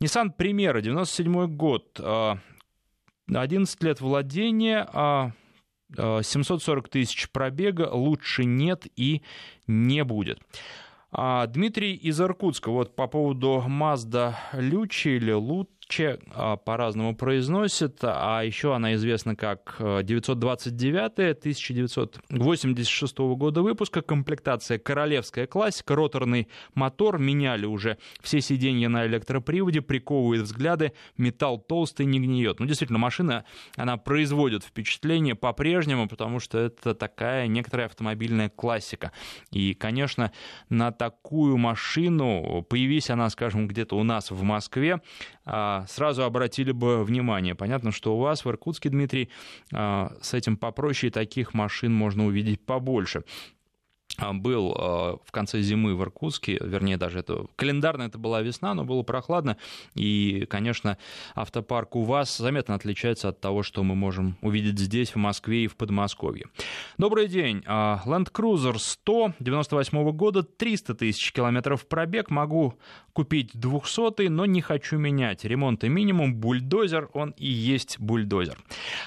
[0.00, 5.32] Nissan Примера, 97 год, 11 а, лет владения, а,
[5.96, 9.22] 740 э, тысяч пробега, лучше нет и
[9.66, 10.40] не будет.
[11.12, 17.98] А Дмитрий из Иркутска, вот по поводу Mazda Лючи или Лут, Че а, по-разному произносит,
[18.02, 27.18] а еще она известна как 929 э, 1986 года выпуска, комплектация королевская классика, роторный мотор,
[27.18, 32.60] меняли уже все сиденья на электроприводе, приковывает взгляды, металл толстый, не гниет.
[32.60, 39.10] Ну, действительно, машина, она производит впечатление по-прежнему, потому что это такая некоторая автомобильная классика.
[39.50, 40.30] И, конечно,
[40.68, 45.00] на такую машину, появись она, скажем, где-то у нас в Москве,
[45.80, 47.54] а, сразу обратили бы внимание.
[47.54, 49.30] Понятно, что у вас в Иркутске, Дмитрий,
[49.72, 53.24] а, с этим попроще, таких машин можно увидеть побольше.
[54.18, 58.74] А, был а, в конце зимы в Иркутске, вернее, даже это календарно это была весна,
[58.74, 59.56] но было прохладно,
[59.94, 60.98] и, конечно,
[61.34, 65.66] автопарк у вас заметно отличается от того, что мы можем увидеть здесь, в Москве и
[65.68, 66.46] в Подмосковье.
[66.98, 67.62] Добрый день.
[67.66, 72.74] А, Land Cruiser 100 98 года, 300 тысяч километров пробег, могу
[73.12, 75.44] купить 200 но не хочу менять.
[75.44, 78.58] Ремонт и минимум, бульдозер, он и есть бульдозер.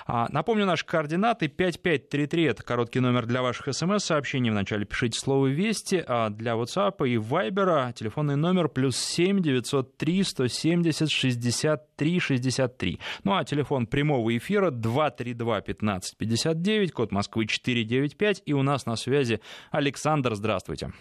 [0.08, 6.04] Напомню наши координаты, 5533, это короткий номер для ваших смс-сообщений, в начале пишите слово «Вести»,
[6.08, 13.00] а для WhatsApp и Viber телефонный номер плюс 7 903 170 63 63.
[13.24, 18.96] Ну а телефон прямого эфира 232 15 59, код Москвы 495, и у нас на
[18.96, 20.92] связи Александр, здравствуйте.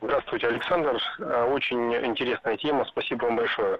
[0.00, 1.00] Здравствуйте, Александр.
[1.20, 3.78] Э, очень интересная тема, спасибо вам большое.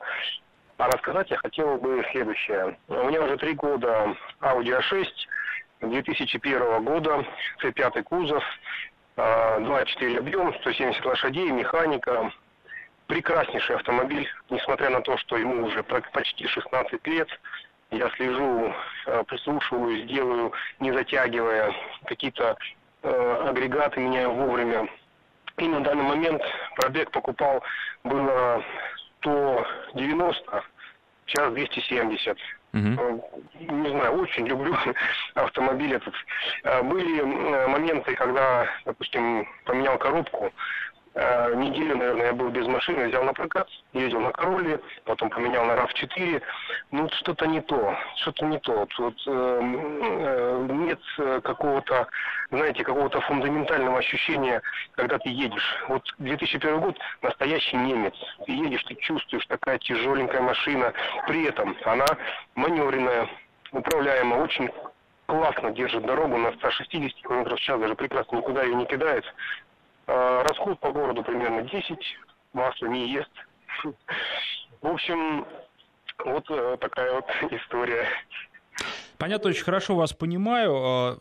[0.77, 2.79] А рассказать я хотел бы следующее.
[2.87, 5.07] У меня уже три года Audi A6,
[5.81, 7.25] 2001 года,
[7.63, 8.45] C5 кузов,
[9.19, 12.33] 2.4 объем, 170 лошадей, механика.
[13.09, 17.29] Прекраснейший автомобиль, несмотря на то, что ему уже почти 16 лет.
[17.91, 18.75] Я слежу,
[19.07, 22.57] э, прислушиваюсь, делаю, не затягивая какие-то
[23.03, 24.89] э, агрегаты, меняю вовремя.
[25.57, 26.43] И на данный момент
[26.77, 27.63] пробег покупал
[28.05, 28.63] было
[29.23, 30.65] 190,
[31.27, 32.39] сейчас 270.
[32.73, 33.25] Угу.
[33.61, 34.77] Не знаю, очень люблю
[35.35, 36.15] автомобиль этот.
[36.65, 37.23] Э, были
[37.67, 40.53] моменты, когда, допустим, поменял коробку,
[41.15, 45.65] Э, неделю, наверное, я был без машины, взял на прокат, ездил на Короле, потом поменял
[45.65, 46.43] на RAV4.
[46.93, 48.87] Ну, что-то не то, что-то не то.
[48.99, 51.01] Вот, э, э, нет
[51.43, 52.09] какого-то,
[52.51, 55.85] знаете, какого-то фундаментального ощущения, когда ты едешь.
[55.89, 58.15] Вот 2001 год настоящий немец.
[58.47, 60.93] Ты едешь, ты чувствуешь, такая тяжеленькая машина.
[61.27, 62.07] При этом она
[62.55, 63.29] маневренная,
[63.73, 64.71] управляемая, очень
[65.27, 69.25] классно держит дорогу на 160 км в час, даже прекрасно никуда ее не кидает.
[70.09, 72.19] А, расход по городу примерно 10,
[72.55, 73.31] масла не ест.
[74.81, 75.47] В общем,
[76.25, 78.07] вот э, такая вот история.
[79.19, 80.73] Понятно, очень хорошо вас понимаю.
[80.77, 81.19] А,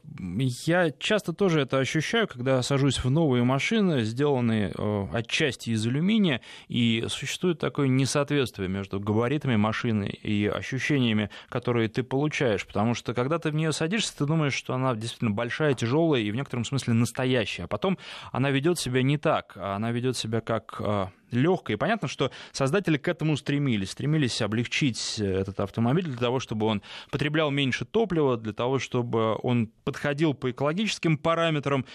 [0.65, 6.41] я часто тоже это ощущаю, когда сажусь в новые машины, сделанные а, отчасти из алюминия,
[6.67, 12.67] и существует такое несоответствие между габаритами машины и ощущениями, которые ты получаешь.
[12.67, 16.29] Потому что когда ты в нее садишься, ты думаешь, что она действительно большая, тяжелая и
[16.29, 17.63] в некотором смысле настоящая.
[17.63, 17.97] А потом
[18.31, 19.57] она ведет себя не так.
[19.57, 21.75] Она ведет себя как а, легкой.
[21.75, 23.91] И понятно, что создатели к этому стремились.
[23.91, 29.69] Стремились облегчить этот автомобиль для того, чтобы он потреблял меньше топлива, для того, чтобы он
[29.83, 31.85] подходил по экологическим параметрам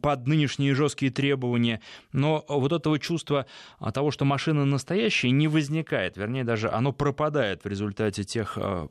[0.00, 1.80] под нынешние жесткие требования.
[2.12, 3.46] Но вот этого чувства
[3.92, 6.16] того, что машина настоящая, не возникает.
[6.16, 8.88] Вернее, даже оно пропадает в результате тех э,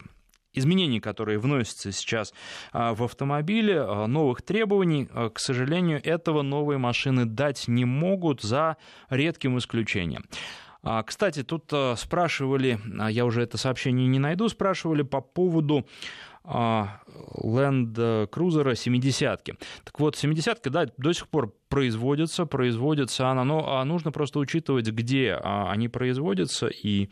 [0.54, 2.34] изменений, которые вносятся сейчас
[2.72, 8.42] а, в автомобиле, а, новых требований, а, к сожалению, этого новые машины дать не могут
[8.42, 8.78] за
[9.10, 10.26] редким исключением.
[11.06, 15.86] Кстати, тут спрашивали, я уже это сообщение не найду, спрашивали по поводу
[16.46, 17.96] Land
[18.30, 19.58] Cruiser 70-ки.
[19.84, 25.34] Так вот, 70-ка, да, до сих пор производится, производится она, но нужно просто учитывать, где
[25.34, 27.10] они производятся, и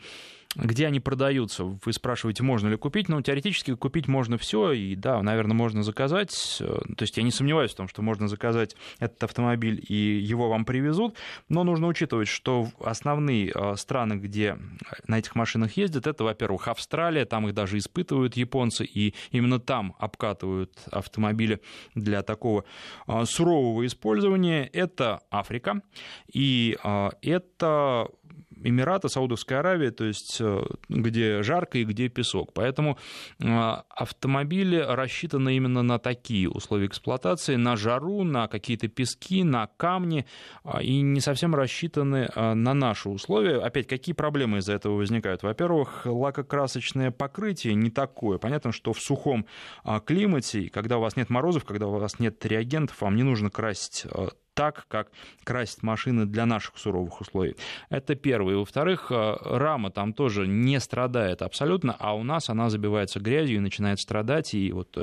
[0.56, 1.64] где они продаются?
[1.64, 3.08] Вы спрашиваете, можно ли купить?
[3.08, 6.56] Ну, теоретически купить можно все, и да, наверное, можно заказать.
[6.58, 10.64] То есть я не сомневаюсь в том, что можно заказать этот автомобиль, и его вам
[10.64, 11.16] привезут,
[11.48, 14.56] но нужно учитывать, что основные страны, где
[15.06, 19.94] на этих машинах ездят, это, во-первых, Австралия, там их даже испытывают японцы, и именно там
[19.98, 21.60] обкатывают автомобили
[21.94, 22.64] для такого
[23.24, 24.64] сурового использования.
[24.72, 25.82] Это Африка,
[26.32, 26.76] и
[27.22, 28.08] это
[28.62, 32.52] Эмираты, Саудовская Аравия, то есть э, где жарко и где песок.
[32.52, 32.98] Поэтому
[33.40, 33.44] э,
[33.90, 40.26] автомобили рассчитаны именно на такие условия эксплуатации, на жару, на какие-то пески, на камни,
[40.64, 43.58] а, и не совсем рассчитаны э, на наши условия.
[43.58, 45.42] Опять, какие проблемы из-за этого возникают?
[45.42, 48.38] Во-первых, лакокрасочное покрытие не такое.
[48.38, 49.46] Понятно, что в сухом
[49.84, 53.50] а, климате, когда у вас нет морозов, когда у вас нет реагентов, вам не нужно
[53.50, 54.06] красить
[54.58, 55.12] так, как
[55.44, 57.54] красят машины для наших суровых условий.
[57.90, 58.54] Это первое.
[58.54, 63.58] И, во-вторых, э, рама там тоже не страдает абсолютно, а у нас она забивается грязью
[63.58, 64.54] и начинает страдать.
[64.54, 65.02] И вот э,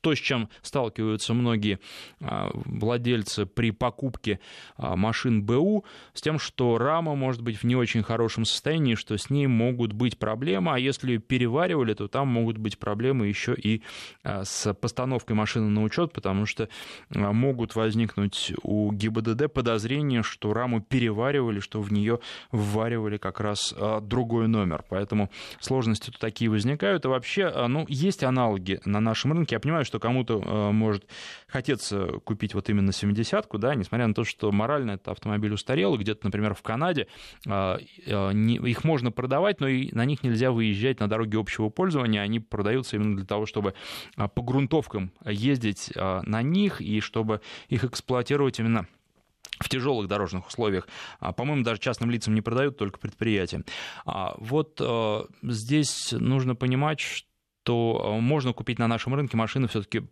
[0.00, 1.78] то, с чем сталкиваются многие
[2.20, 4.40] а, владельцы при покупке
[4.76, 5.84] а, машин БУ,
[6.14, 9.92] с тем, что рама может быть в не очень хорошем состоянии, что с ней могут
[9.92, 13.82] быть проблемы, а если переваривали, то там могут быть проблемы еще и
[14.22, 16.68] а, с постановкой машины на учет, потому что
[17.10, 24.48] могут возникнуть у ГИБДД подозрения, что раму переваривали, что в нее вваривали как раз другой
[24.48, 24.84] номер.
[24.88, 27.04] Поэтому сложности тут такие возникают.
[27.04, 29.56] И вообще, ну, есть аналоги на нашем рынке.
[29.56, 31.04] Я понимаю, что кому-то э, может
[31.48, 36.20] хотеться купить вот именно 70-ку, да, несмотря на то, что морально этот автомобиль устарел, где-то,
[36.26, 37.08] например, в Канаде
[37.44, 42.20] э, э, их можно продавать, но и на них нельзя выезжать на дороге общего пользования,
[42.20, 43.74] они продаются именно для того, чтобы
[44.14, 48.86] по грунтовкам ездить на них и чтобы их эксплуатировать именно
[49.58, 50.86] в тяжелых дорожных условиях.
[51.18, 53.64] По-моему, даже частным лицам не продают, только предприятиям.
[54.06, 54.80] Вот
[55.42, 57.29] здесь нужно понимать, что
[57.70, 60.02] то э, можно купить на нашем рынке машины все-таки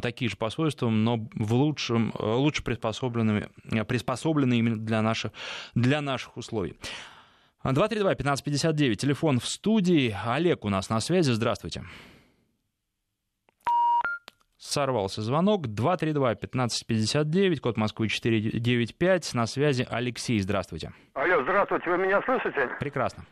[0.00, 5.32] такие же по свойствам, но в лучшем, э, лучше приспособленными, э, приспособленные именно для наших,
[5.74, 6.78] для наших условий.
[7.62, 10.16] 232-1559, телефон в студии.
[10.24, 11.84] Олег у нас на связи, здравствуйте.
[14.56, 15.66] Сорвался звонок.
[15.66, 19.34] 232-1559, код Москвы 495.
[19.34, 20.94] На связи Алексей, здравствуйте.
[21.12, 22.70] Алло, здравствуйте, вы меня слышите?
[22.80, 23.26] Прекрасно.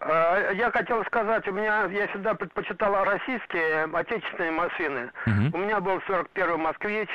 [0.00, 5.10] А, я хотел сказать, у меня, я всегда предпочитала российские, отечественные машины.
[5.26, 5.54] Uh-huh.
[5.54, 7.08] У меня был 41-й «Москвич»,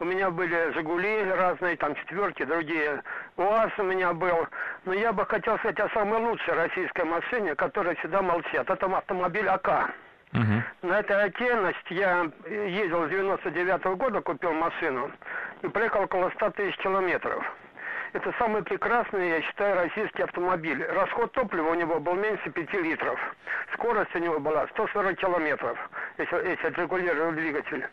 [0.00, 3.02] у меня были «Жигули» разные, там четверки, другие.
[3.36, 4.48] УАЗ у меня был.
[4.84, 8.68] Но я бы хотел сказать о самой лучшей российской машине, которая всегда молчит.
[8.68, 9.90] Это автомобиль АК.
[10.32, 10.62] Uh-huh.
[10.82, 15.12] На этой отдельность я ездил с 99 -го года, купил машину
[15.62, 17.44] и проехал около 100 тысяч километров.
[18.14, 20.80] Это самый прекрасный, я считаю, российский автомобиль.
[20.84, 23.18] Расход топлива у него был меньше 5 литров.
[23.72, 25.76] Скорость у него была 140 километров,
[26.16, 27.84] если, если отрегулировал двигатель.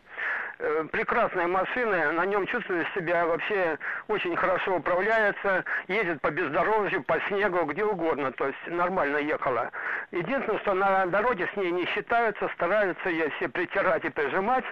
[0.64, 7.18] Э, прекрасная машина, на нем чувствуешь себя вообще очень хорошо управляется, ездит по бездорожью, по
[7.26, 9.72] снегу, где угодно, то есть нормально ехала.
[10.12, 14.64] Единственное, что на дороге с ней не считаются, стараются ее все притирать и прижимать.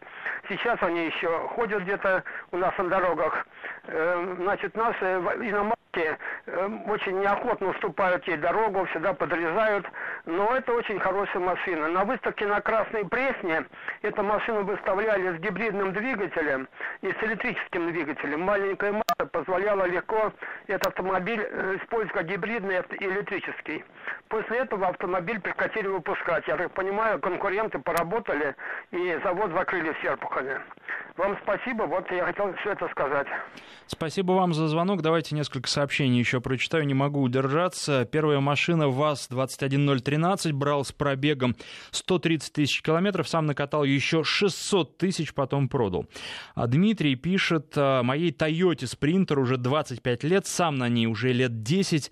[0.48, 2.22] Сейчас они еще ходят где-то
[2.53, 3.44] у нас на дорогах.
[3.88, 6.16] Э, значит, наши иномарки э,
[6.87, 9.87] очень неохотно уступают ей дорогу, всегда подрезают.
[10.26, 11.88] Но это очень хорошая машина.
[11.88, 13.64] На выставке на Красной Пресне
[14.03, 16.68] эту машину выставляли с гибридным двигателем
[17.03, 18.42] и с электрическим двигателем.
[18.42, 20.33] Маленькая масса позволяла легко
[20.66, 23.85] этот автомобиль э, использовать как гибридный и электрический.
[24.29, 26.46] После этого автомобиль прекратили выпускать.
[26.46, 28.55] Я так понимаю, конкуренты поработали
[28.90, 30.61] и завод закрыли в Серпухове.
[31.16, 33.26] Вам спасибо, вот я хотел все это сказать.
[33.87, 35.03] Спасибо вам за звонок.
[35.03, 38.04] Давайте несколько сообщений еще прочитаю, не могу удержаться.
[38.04, 41.56] Первая машина ВАЗ-21013 брал с пробегом
[41.90, 46.04] 130 тысяч километров, сам накатал еще 600 тысяч, потом продал.
[46.54, 51.62] А Дмитрий пишет, «А, моей Тойоте Спринтер уже 25 лет, сам на ней уже лет
[51.62, 52.10] 10,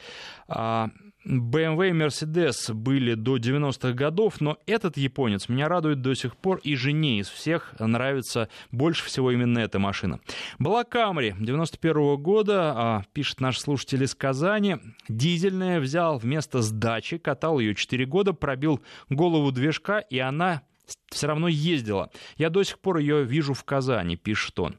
[1.28, 6.58] BMW и Mercedes были до 90-х годов, но этот японец меня радует до сих пор,
[6.64, 10.20] и жене из всех нравится больше всего именно эта машина.
[10.58, 14.76] Была Camry 91 -го года, а, пишет наш слушатель из Казани,
[15.08, 20.62] дизельная, взял вместо сдачи, катал ее 4 года, пробил голову движка, и она
[21.10, 22.10] все равно ездила.
[22.38, 24.76] Я до сих пор ее вижу в Казани, пишет он.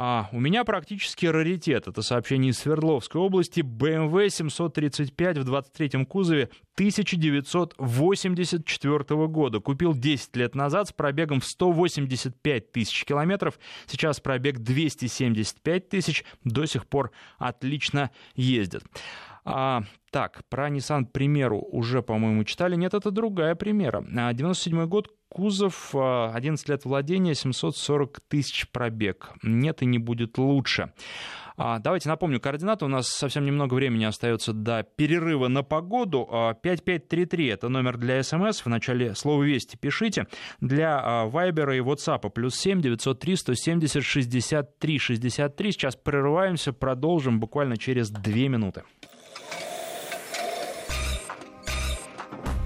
[0.00, 1.88] А у меня практически раритет.
[1.88, 3.62] Это сообщение из Свердловской области.
[3.62, 9.58] BMW 735 в 23-м кузове 1984 года.
[9.58, 13.58] Купил 10 лет назад с пробегом в 185 тысяч километров.
[13.86, 16.24] Сейчас пробег 275 тысяч.
[16.44, 18.84] До сих пор отлично ездит.
[19.50, 22.76] А, так, про Nissan примеру уже, по-моему, читали.
[22.76, 24.02] Нет, это другая примера.
[24.02, 29.32] 97 год, кузов, 11 лет владения, 740 тысяч пробег.
[29.42, 30.92] Нет и не будет лучше.
[31.60, 32.84] А, давайте напомню координаты.
[32.84, 36.24] У нас совсем немного времени остается до перерыва на погоду.
[36.62, 38.60] 5533 а,— это номер для СМС.
[38.60, 40.28] В начале слова «Вести» пишите.
[40.60, 45.72] Для Вайбера и WhatsApp плюс 7 903 170 63 63.
[45.72, 48.84] Сейчас прерываемся, продолжим буквально через две минуты.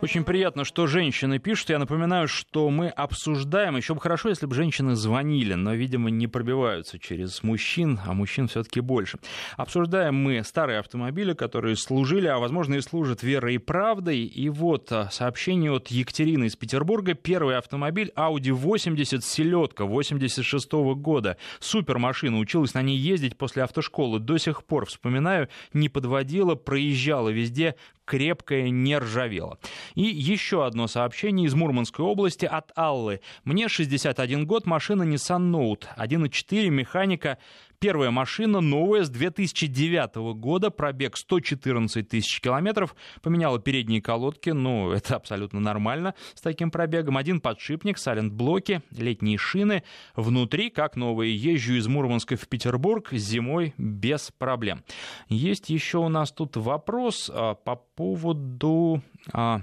[0.00, 1.70] Очень приятно, что женщины пишут.
[1.70, 3.76] Я напоминаю, что мы обсуждаем.
[3.76, 8.46] Еще бы хорошо, если бы женщины звонили, но, видимо, не пробиваются через мужчин, а мужчин
[8.46, 9.18] все-таки больше.
[9.56, 14.20] Обсуждаем мы старые автомобили, которые служили, а, возможно, и служат верой и правдой.
[14.20, 17.14] И вот а, сообщение от Екатерины из Петербурга.
[17.14, 21.38] Первый автомобиль Audi 80 селедка 86 -го года.
[21.58, 22.38] Супер машина.
[22.38, 24.20] Училась на ней ездить после автошколы.
[24.20, 27.74] До сих пор, вспоминаю, не подводила, проезжала везде,
[28.08, 29.58] крепкая, не ржавела.
[29.94, 33.20] И еще одно сообщение из Мурманской области от Аллы.
[33.44, 37.36] Мне 61 год, машина Nissan Note, 1.4, механика
[37.80, 45.14] Первая машина, новая, с 2009 года, пробег 114 тысяч километров, поменяла передние колодки, ну, это
[45.14, 47.16] абсолютно нормально с таким пробегом.
[47.16, 49.84] Один подшипник, салент-блоки, летние шины.
[50.16, 54.82] Внутри, как новые, езжу из Мурманска в Петербург зимой без проблем.
[55.28, 59.02] Есть еще у нас тут вопрос а, по поводу...
[59.32, 59.62] А,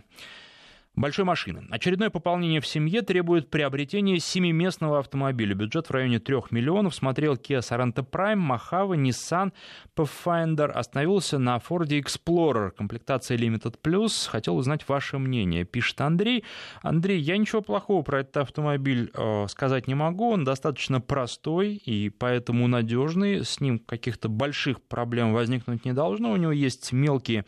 [0.96, 1.66] большой машины.
[1.70, 5.56] Очередное пополнение в семье требует приобретения семиместного автомобиля.
[5.56, 6.96] Бюджет в районе 3 миллионов.
[6.96, 9.52] Смотрел Kia Sorento Prime, Mojave, Nissan,
[9.96, 10.72] Pathfinder.
[10.72, 12.72] Остановился на Ford Explorer.
[12.72, 14.30] Комплектация Limited Plus.
[14.30, 16.44] Хотел узнать ваше мнение, пишет Андрей.
[16.82, 20.32] Андрей, я ничего плохого про этот автомобиль э, сказать не могу.
[20.32, 23.44] Он достаточно простой и поэтому надежный.
[23.44, 26.32] С ним каких-то больших проблем возникнуть не должно.
[26.32, 27.46] У него есть мелкие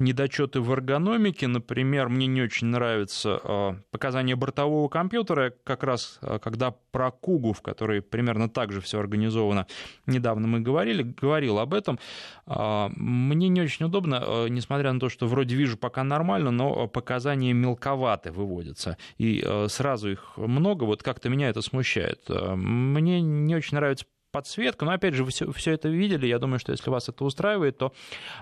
[0.00, 1.46] недочеты в эргономике.
[1.46, 7.52] Например, мне не очень нравится а, показания бортового компьютера, как раз а, когда про Кугу,
[7.52, 9.66] в которой примерно так же все организовано,
[10.06, 11.98] недавно мы говорили, говорил об этом.
[12.46, 17.52] А, мне не очень удобно, несмотря на то, что вроде вижу пока нормально, но показания
[17.52, 18.96] мелковаты выводятся.
[19.18, 22.28] И сразу их много, вот как-то меня это смущает.
[22.28, 24.84] Мне не очень нравится подсветка.
[24.84, 26.26] Но опять же, вы все, это видели.
[26.26, 27.92] Я думаю, что если вас это устраивает, то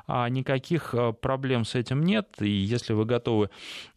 [0.07, 2.29] а, никаких а, проблем с этим нет.
[2.41, 3.51] И если вы готовы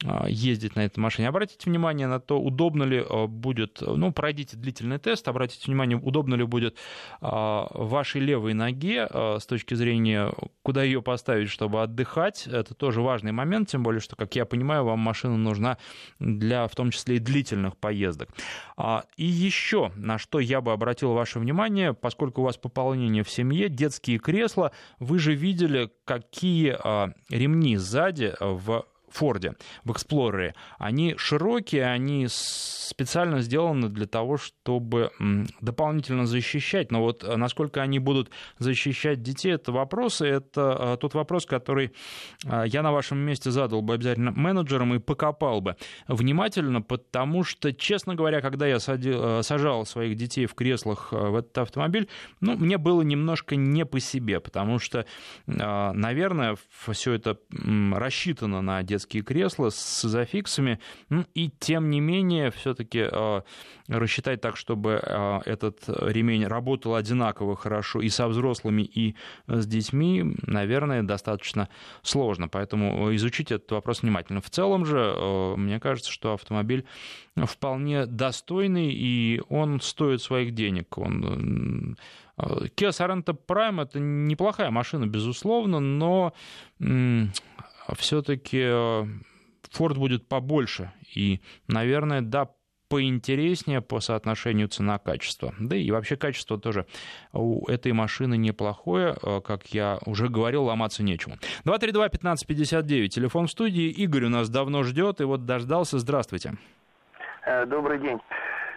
[0.03, 4.99] а, ездить на этой машине, обратите внимание на то, удобно ли будет, ну, пройдите длительный
[4.99, 6.77] тест, обратите внимание, удобно ли будет
[7.19, 10.31] вашей левой ноге с точки зрения,
[10.63, 12.47] куда ее поставить, чтобы отдыхать.
[12.47, 15.77] Это тоже важный момент, тем более, что, как я понимаю, вам машина нужна
[16.19, 18.29] для, в том числе, и длительных поездок.
[19.17, 23.29] И еще, на что я бы обратил ваше внимание, пополнение, поскольку у вас пополнение в
[23.29, 29.53] семье, детские кресла, вы же видели, какие а, ремни сзади в Форде,
[29.83, 32.27] в Эксплорере, они широкие, они
[32.91, 35.11] специально сделаны для того, чтобы
[35.61, 36.91] дополнительно защищать.
[36.91, 41.45] Но вот э, насколько они будут защищать детей, это вопрос, и это э, тот вопрос,
[41.45, 41.91] который
[42.45, 45.75] э, я на вашем месте задал бы обязательно менеджерам и покопал бы
[46.07, 51.57] внимательно, потому что, честно говоря, когда я садил, сажал своих детей в креслах в этот
[51.57, 52.09] автомобиль,
[52.41, 55.05] ну, мне было немножко не по себе, потому что,
[55.45, 56.57] наверное,
[56.91, 57.37] все это
[57.93, 60.79] рассчитано на детские детские кресла с зафиксами,
[61.09, 63.41] ну, и тем не менее все-таки э,
[63.87, 69.15] рассчитать так, чтобы э, этот ремень работал одинаково хорошо и со взрослыми, и
[69.47, 71.67] с детьми, наверное, достаточно
[72.03, 74.41] сложно, поэтому изучить этот вопрос внимательно.
[74.41, 76.85] В целом же, э, мне кажется, что автомобиль
[77.35, 80.97] вполне достойный, и он стоит своих денег.
[80.97, 81.97] Он
[82.37, 86.33] Kia Sorento Prime это неплохая машина, безусловно, но
[87.95, 89.05] все-таки э,
[89.73, 90.91] Ford будет побольше.
[91.15, 92.49] И, наверное, да,
[92.91, 95.53] поинтереснее по соотношению цена-качество.
[95.59, 96.85] Да и вообще качество тоже
[97.31, 99.15] у этой машины неплохое.
[99.23, 101.37] Э, как я уже говорил, ломаться нечему.
[101.65, 103.89] 232-1559, телефон в студии.
[103.89, 105.99] Игорь у нас давно ждет и вот дождался.
[105.99, 106.53] Здравствуйте.
[107.45, 108.19] Э, добрый день.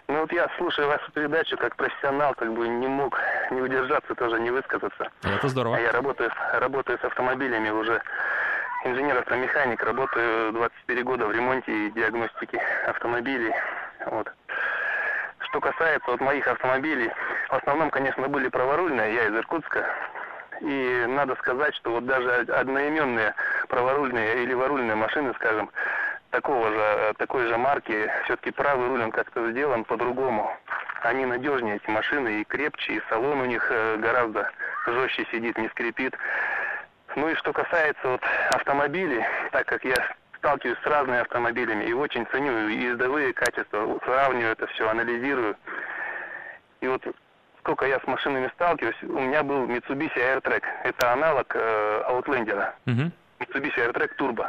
[0.06, 3.18] Ну вот я слушаю вашу передачу как профессионал, как бы не мог
[3.50, 5.10] не удержаться, тоже не высказаться.
[5.22, 5.76] Это здорово.
[5.76, 8.02] Я работаю, работаю с автомобилями уже
[8.84, 13.52] инженер-автомеханик, работаю 24 года в ремонте и диагностике автомобилей.
[14.06, 14.30] Вот.
[15.38, 17.10] Что касается вот моих автомобилей,
[17.48, 19.86] в основном, конечно, были праворульные, я из Иркутска.
[20.60, 23.34] И надо сказать, что вот даже одноименные
[23.68, 25.70] праворульные или ворульные машины, скажем,
[26.30, 30.50] такого же, такой же марки, все-таки правый руль он как-то сделан по-другому.
[31.02, 34.50] они надежнее, эти машины, и крепче, и салон у них э, гораздо
[34.86, 36.16] жестче сидит, не скрипит.
[37.16, 39.94] Ну и что касается вот автомобилей, так как я
[40.38, 45.56] сталкиваюсь с разными автомобилями и очень ценю ездовые качества, сравниваю это все, анализирую.
[46.80, 47.02] И вот
[47.60, 50.64] сколько я с машинами сталкиваюсь, у меня был Mitsubishi AirTrack.
[50.82, 52.72] Это аналог э, Outlander.
[52.86, 53.10] Uh-huh.
[53.38, 54.46] Mitsubishi AirTrack Turbo.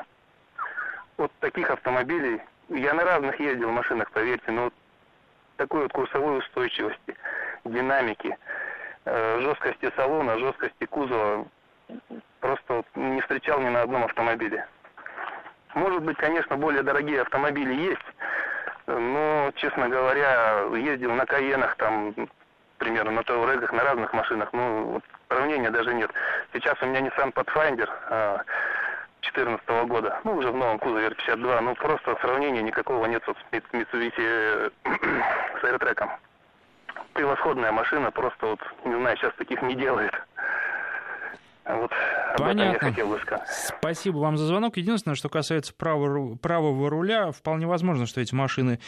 [1.18, 4.74] Вот таких автомобилей, я на разных ездил машинах, поверьте, но вот
[5.56, 7.16] такой вот курсовой устойчивости,
[7.64, 8.38] динамики,
[9.06, 11.48] э, жесткости салона, жесткости кузова
[12.40, 14.68] просто вот не встречал ни на одном автомобиле.
[15.74, 18.06] Может быть, конечно, более дорогие автомобили есть,
[18.88, 22.14] но, честно говоря, ездил на Каенах, там,
[22.78, 26.12] примерно на Таурегах, на разных машинах, ну, сравнения даже нет.
[26.54, 27.90] Сейчас у меня Nissan Pathfinder
[29.22, 33.54] 2014 а, года, ну, уже в новом кузове R52, ну, просто сравнения никакого нет с
[33.54, 34.72] Mitsubishi
[35.62, 36.10] с AirTrack.
[37.14, 40.14] Превосходная машина, просто вот, не знаю, сейчас таких не делает.
[41.66, 41.92] Вот
[42.38, 42.94] Понятно.
[43.48, 44.78] Спасибо вам за звонок.
[44.78, 48.80] Единственное, что касается правого, правого руля, вполне возможно, что эти машины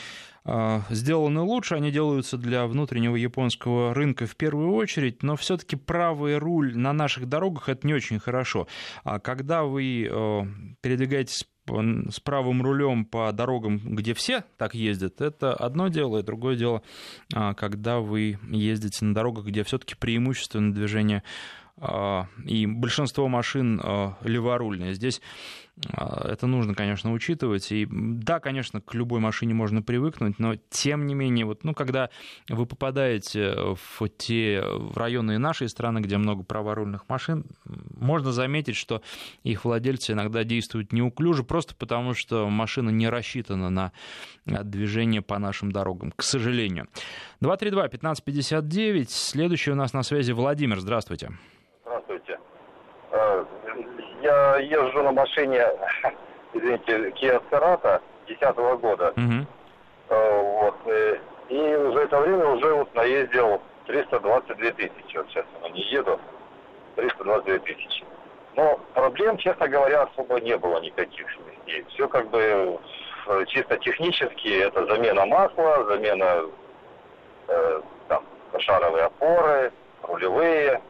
[0.45, 6.37] э, сделаны лучше, они делаются для внутреннего японского рынка в первую очередь, но все-таки правый
[6.37, 8.67] руль на наших дорогах это не очень хорошо.
[9.03, 10.41] А когда вы э,
[10.81, 16.55] передвигаетесь с правым рулем по дорогам, где все так ездят, это одно дело, и другое
[16.55, 16.81] дело,
[17.33, 24.17] а, когда вы ездите на дорогах, где все-таки преимущественно движение а, и большинство машин а,
[24.23, 24.95] леворульные.
[24.95, 25.21] Здесь
[25.91, 27.71] а, это нужно, конечно, учитывать.
[27.71, 32.09] И да, конечно, к любой машине можно привыкнуть, но тем не менее, вот, ну, когда
[32.49, 39.03] вы попадаете в те в районы нашей страны, где много праворульных машин, можно заметить, что
[39.43, 43.91] их владельцы иногда действуют неуклюже, просто потому что машина не рассчитана на
[44.45, 46.87] движение по нашим дорогам, к сожалению.
[47.41, 50.79] 232-1559, следующий у нас на связи Владимир.
[50.79, 51.29] Здравствуйте.
[53.17, 53.45] Э,
[54.21, 55.65] я езжу на машине,
[56.53, 59.13] извините, Kia Cerato 10 года.
[59.15, 59.45] Угу.
[60.09, 60.75] Вот.
[60.85, 61.17] Э,
[61.49, 65.17] и за это время уже вот наездил 322 тысячи.
[65.17, 66.19] Вот сейчас я не еду.
[66.95, 68.05] 322 тысячи.
[68.55, 71.85] Но проблем, честно говоря, особо не было никаких везде.
[71.89, 72.79] Все как бы
[73.47, 74.61] чисто технически.
[74.61, 76.43] Это замена масла, замена
[77.47, 78.23] э, там,
[78.59, 79.71] шаровые опоры,
[80.03, 80.81] рулевые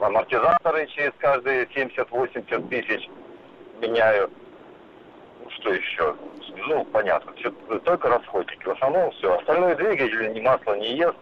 [0.00, 3.08] амортизаторы через каждые 70-80 тысяч
[3.80, 4.30] меняю.
[5.42, 6.16] Ну, что еще?
[6.68, 7.50] Ну, понятно, все,
[7.84, 8.64] только расходники.
[8.64, 9.36] В основном все.
[9.38, 11.16] Остальное двигатель ни масла не ест.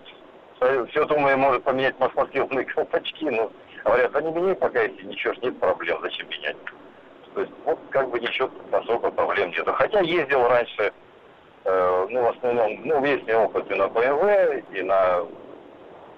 [0.90, 3.50] Все, думаю, может поменять маслосъемные колпачки, но
[3.84, 6.56] говорят, да не меняй пока, если ничего нет проблем, зачем менять?
[7.34, 9.66] То есть, вот как бы ничего особо проблем нет.
[9.66, 10.92] Хотя ездил раньше,
[11.64, 15.24] э, ну, в основном, ну, весь мой опыт и на BMW, и на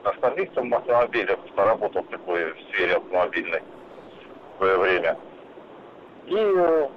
[0.04, 3.62] остальных там автомобилях поработал такой в сфере автомобильной
[4.54, 5.18] в свое время.
[6.26, 6.88] И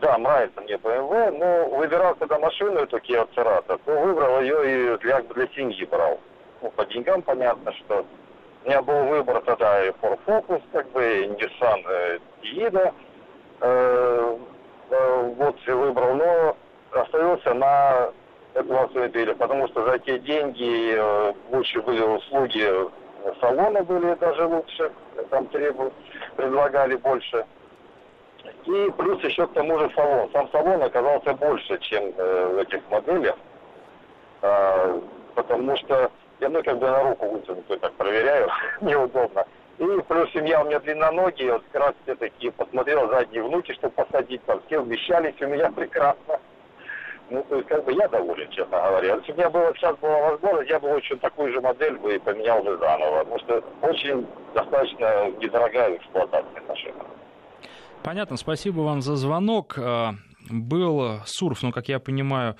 [0.00, 4.98] да, нравится мне BMW, но выбирал когда машину эту Kia Cerato, то выбрал ее и
[4.98, 6.18] для, для семьи брал.
[6.62, 8.06] Ну, по деньгам понятно, что
[8.64, 12.94] у меня был выбор тогда и Ford Focus, как бы, и Nissan э, Tiida.
[13.60, 14.36] Э,
[14.90, 16.56] э, вот выбрал, но
[16.92, 18.12] остановился на
[18.54, 22.90] этого автомобиля, потому что за те деньги э, лучше были услуги
[23.40, 24.92] салона были даже лучше,
[25.30, 25.92] там требовали,
[26.36, 27.44] предлагали больше.
[28.64, 30.30] И плюс еще к тому же салон.
[30.32, 33.36] Сам салон оказался больше, чем э, в этих моделях,
[34.42, 35.00] э,
[35.34, 38.48] потому что я ну как бы на руку вытянутую так проверяю,
[38.80, 39.44] неудобно.
[39.78, 43.94] И плюс семья у меня длинноногие, вот как раз все такие посмотрел задние внуки, чтобы
[43.94, 46.38] посадить, там все вмещались у меня прекрасно.
[47.30, 49.14] Ну, то есть, как бы я доволен, честно говоря.
[49.14, 52.18] Если бы у меня было, сейчас была возможность, я бы очень такую же модель бы
[52.20, 53.20] поменял бы заново.
[53.20, 57.04] Потому что очень достаточно недорогая эксплуатация машина.
[58.02, 59.78] Понятно, спасибо вам за звонок.
[59.78, 60.14] А,
[60.50, 62.56] был Сурф, ну, как я понимаю,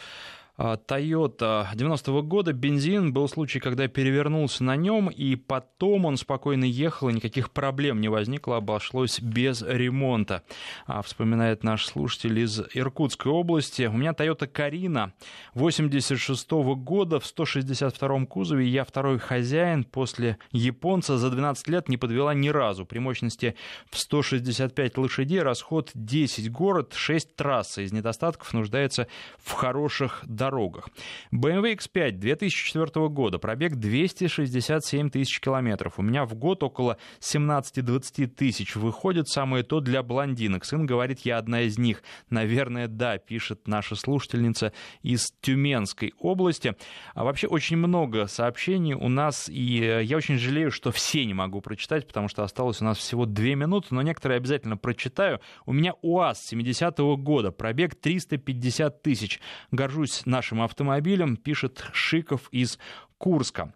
[0.61, 3.15] Toyota 90-го года бензин.
[3.15, 8.09] Был случай, когда перевернулся на нем, и потом он спокойно ехал, и никаких проблем не
[8.09, 10.43] возникло, обошлось без ремонта.
[10.87, 13.85] А, вспоминает наш слушатель из Иркутской области.
[13.85, 15.15] У меня Toyota Карина
[15.55, 18.69] 86-го года в 162-м кузове.
[18.69, 22.85] Я второй хозяин после японца за 12 лет не подвела ни разу.
[22.85, 23.57] При мощности
[23.91, 27.85] в 165 лошадей расход 10 город, 6 трассы.
[27.85, 29.07] Из недостатков нуждается
[29.39, 30.88] в хороших дорогах дорогах.
[31.32, 35.94] BMW X5 2004 года, пробег 267 тысяч километров.
[35.98, 38.74] У меня в год около 17-20 тысяч.
[38.74, 40.64] Выходит самое то для блондинок.
[40.64, 42.03] Сын говорит, я одна из них.
[42.28, 44.72] Наверное, да, пишет наша слушательница
[45.03, 46.74] из Тюменской области.
[47.14, 51.34] А вообще очень много сообщений у нас, и э, я очень жалею, что все не
[51.34, 55.40] могу прочитать, потому что осталось у нас всего две минуты, но некоторые обязательно прочитаю.
[55.66, 59.40] У меня УАЗ 70-го года, пробег 350 тысяч.
[59.70, 62.78] Горжусь нашим автомобилем, пишет Шиков из
[63.18, 63.74] Курска.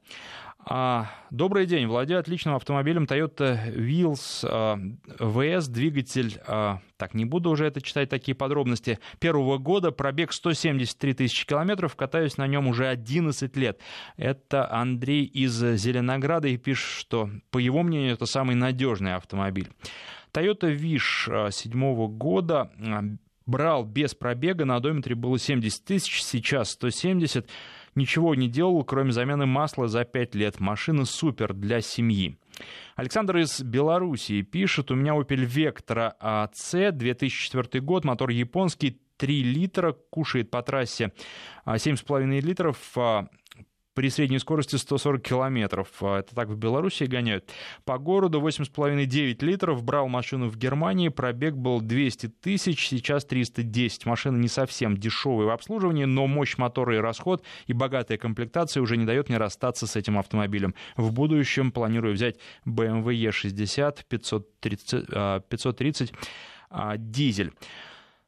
[0.64, 1.86] А, добрый день.
[1.86, 4.78] Владею отличным автомобилем Toyota Wheels а,
[5.18, 11.12] VS, двигатель, а, так, не буду уже это читать, такие подробности, первого года, пробег 173
[11.12, 13.78] тысячи километров, катаюсь на нем уже 11 лет.
[14.16, 19.68] Это Андрей из Зеленограда и пишет, что, по его мнению, это самый надежный автомобиль.
[20.32, 22.72] Toyota Wish седьмого года
[23.46, 27.48] брал без пробега, на одометре было 70 тысяч, сейчас 170
[27.94, 30.60] ничего не делал, кроме замены масла за 5 лет.
[30.60, 32.36] Машина супер для семьи.
[32.96, 39.92] Александр из Белоруссии пишет, у меня Opel Vectra AC, 2004 год, мотор японский, 3 литра,
[39.92, 41.12] кушает по трассе
[41.66, 43.28] 7,5 литров, а,
[43.94, 45.88] при средней скорости 140 километров.
[46.00, 47.50] А, это так в Беларуси гоняют.
[47.84, 49.82] По городу 8,5-9 литров.
[49.82, 51.08] Брал машину в Германии.
[51.08, 54.06] Пробег был 200 тысяч, сейчас 310.
[54.06, 58.96] Машина не совсем дешевая в обслуживании, но мощь мотора и расход и богатая комплектация уже
[58.96, 60.74] не дает мне расстаться с этим автомобилем.
[60.96, 62.36] В будущем планирую взять
[62.66, 65.06] BMW E60 530,
[65.48, 66.12] 530
[66.96, 67.52] дизель.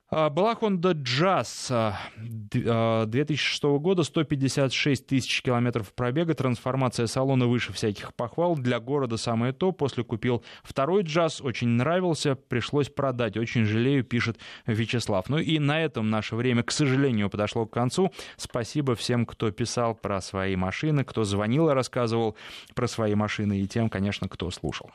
[0.09, 8.15] А, была Honda Jazz 2006 а, года, 156 тысяч километров пробега, трансформация салона выше всяких
[8.15, 14.05] похвал, для города самое то, после купил второй Jazz, очень нравился, пришлось продать, очень жалею,
[14.05, 15.29] пишет Вячеслав.
[15.29, 18.13] Ну и на этом наше время, к сожалению, подошло к концу.
[18.37, 22.37] Спасибо всем, кто писал про свои машины, кто звонил и рассказывал
[22.77, 24.93] про свои машины, и тем, конечно, кто слушал.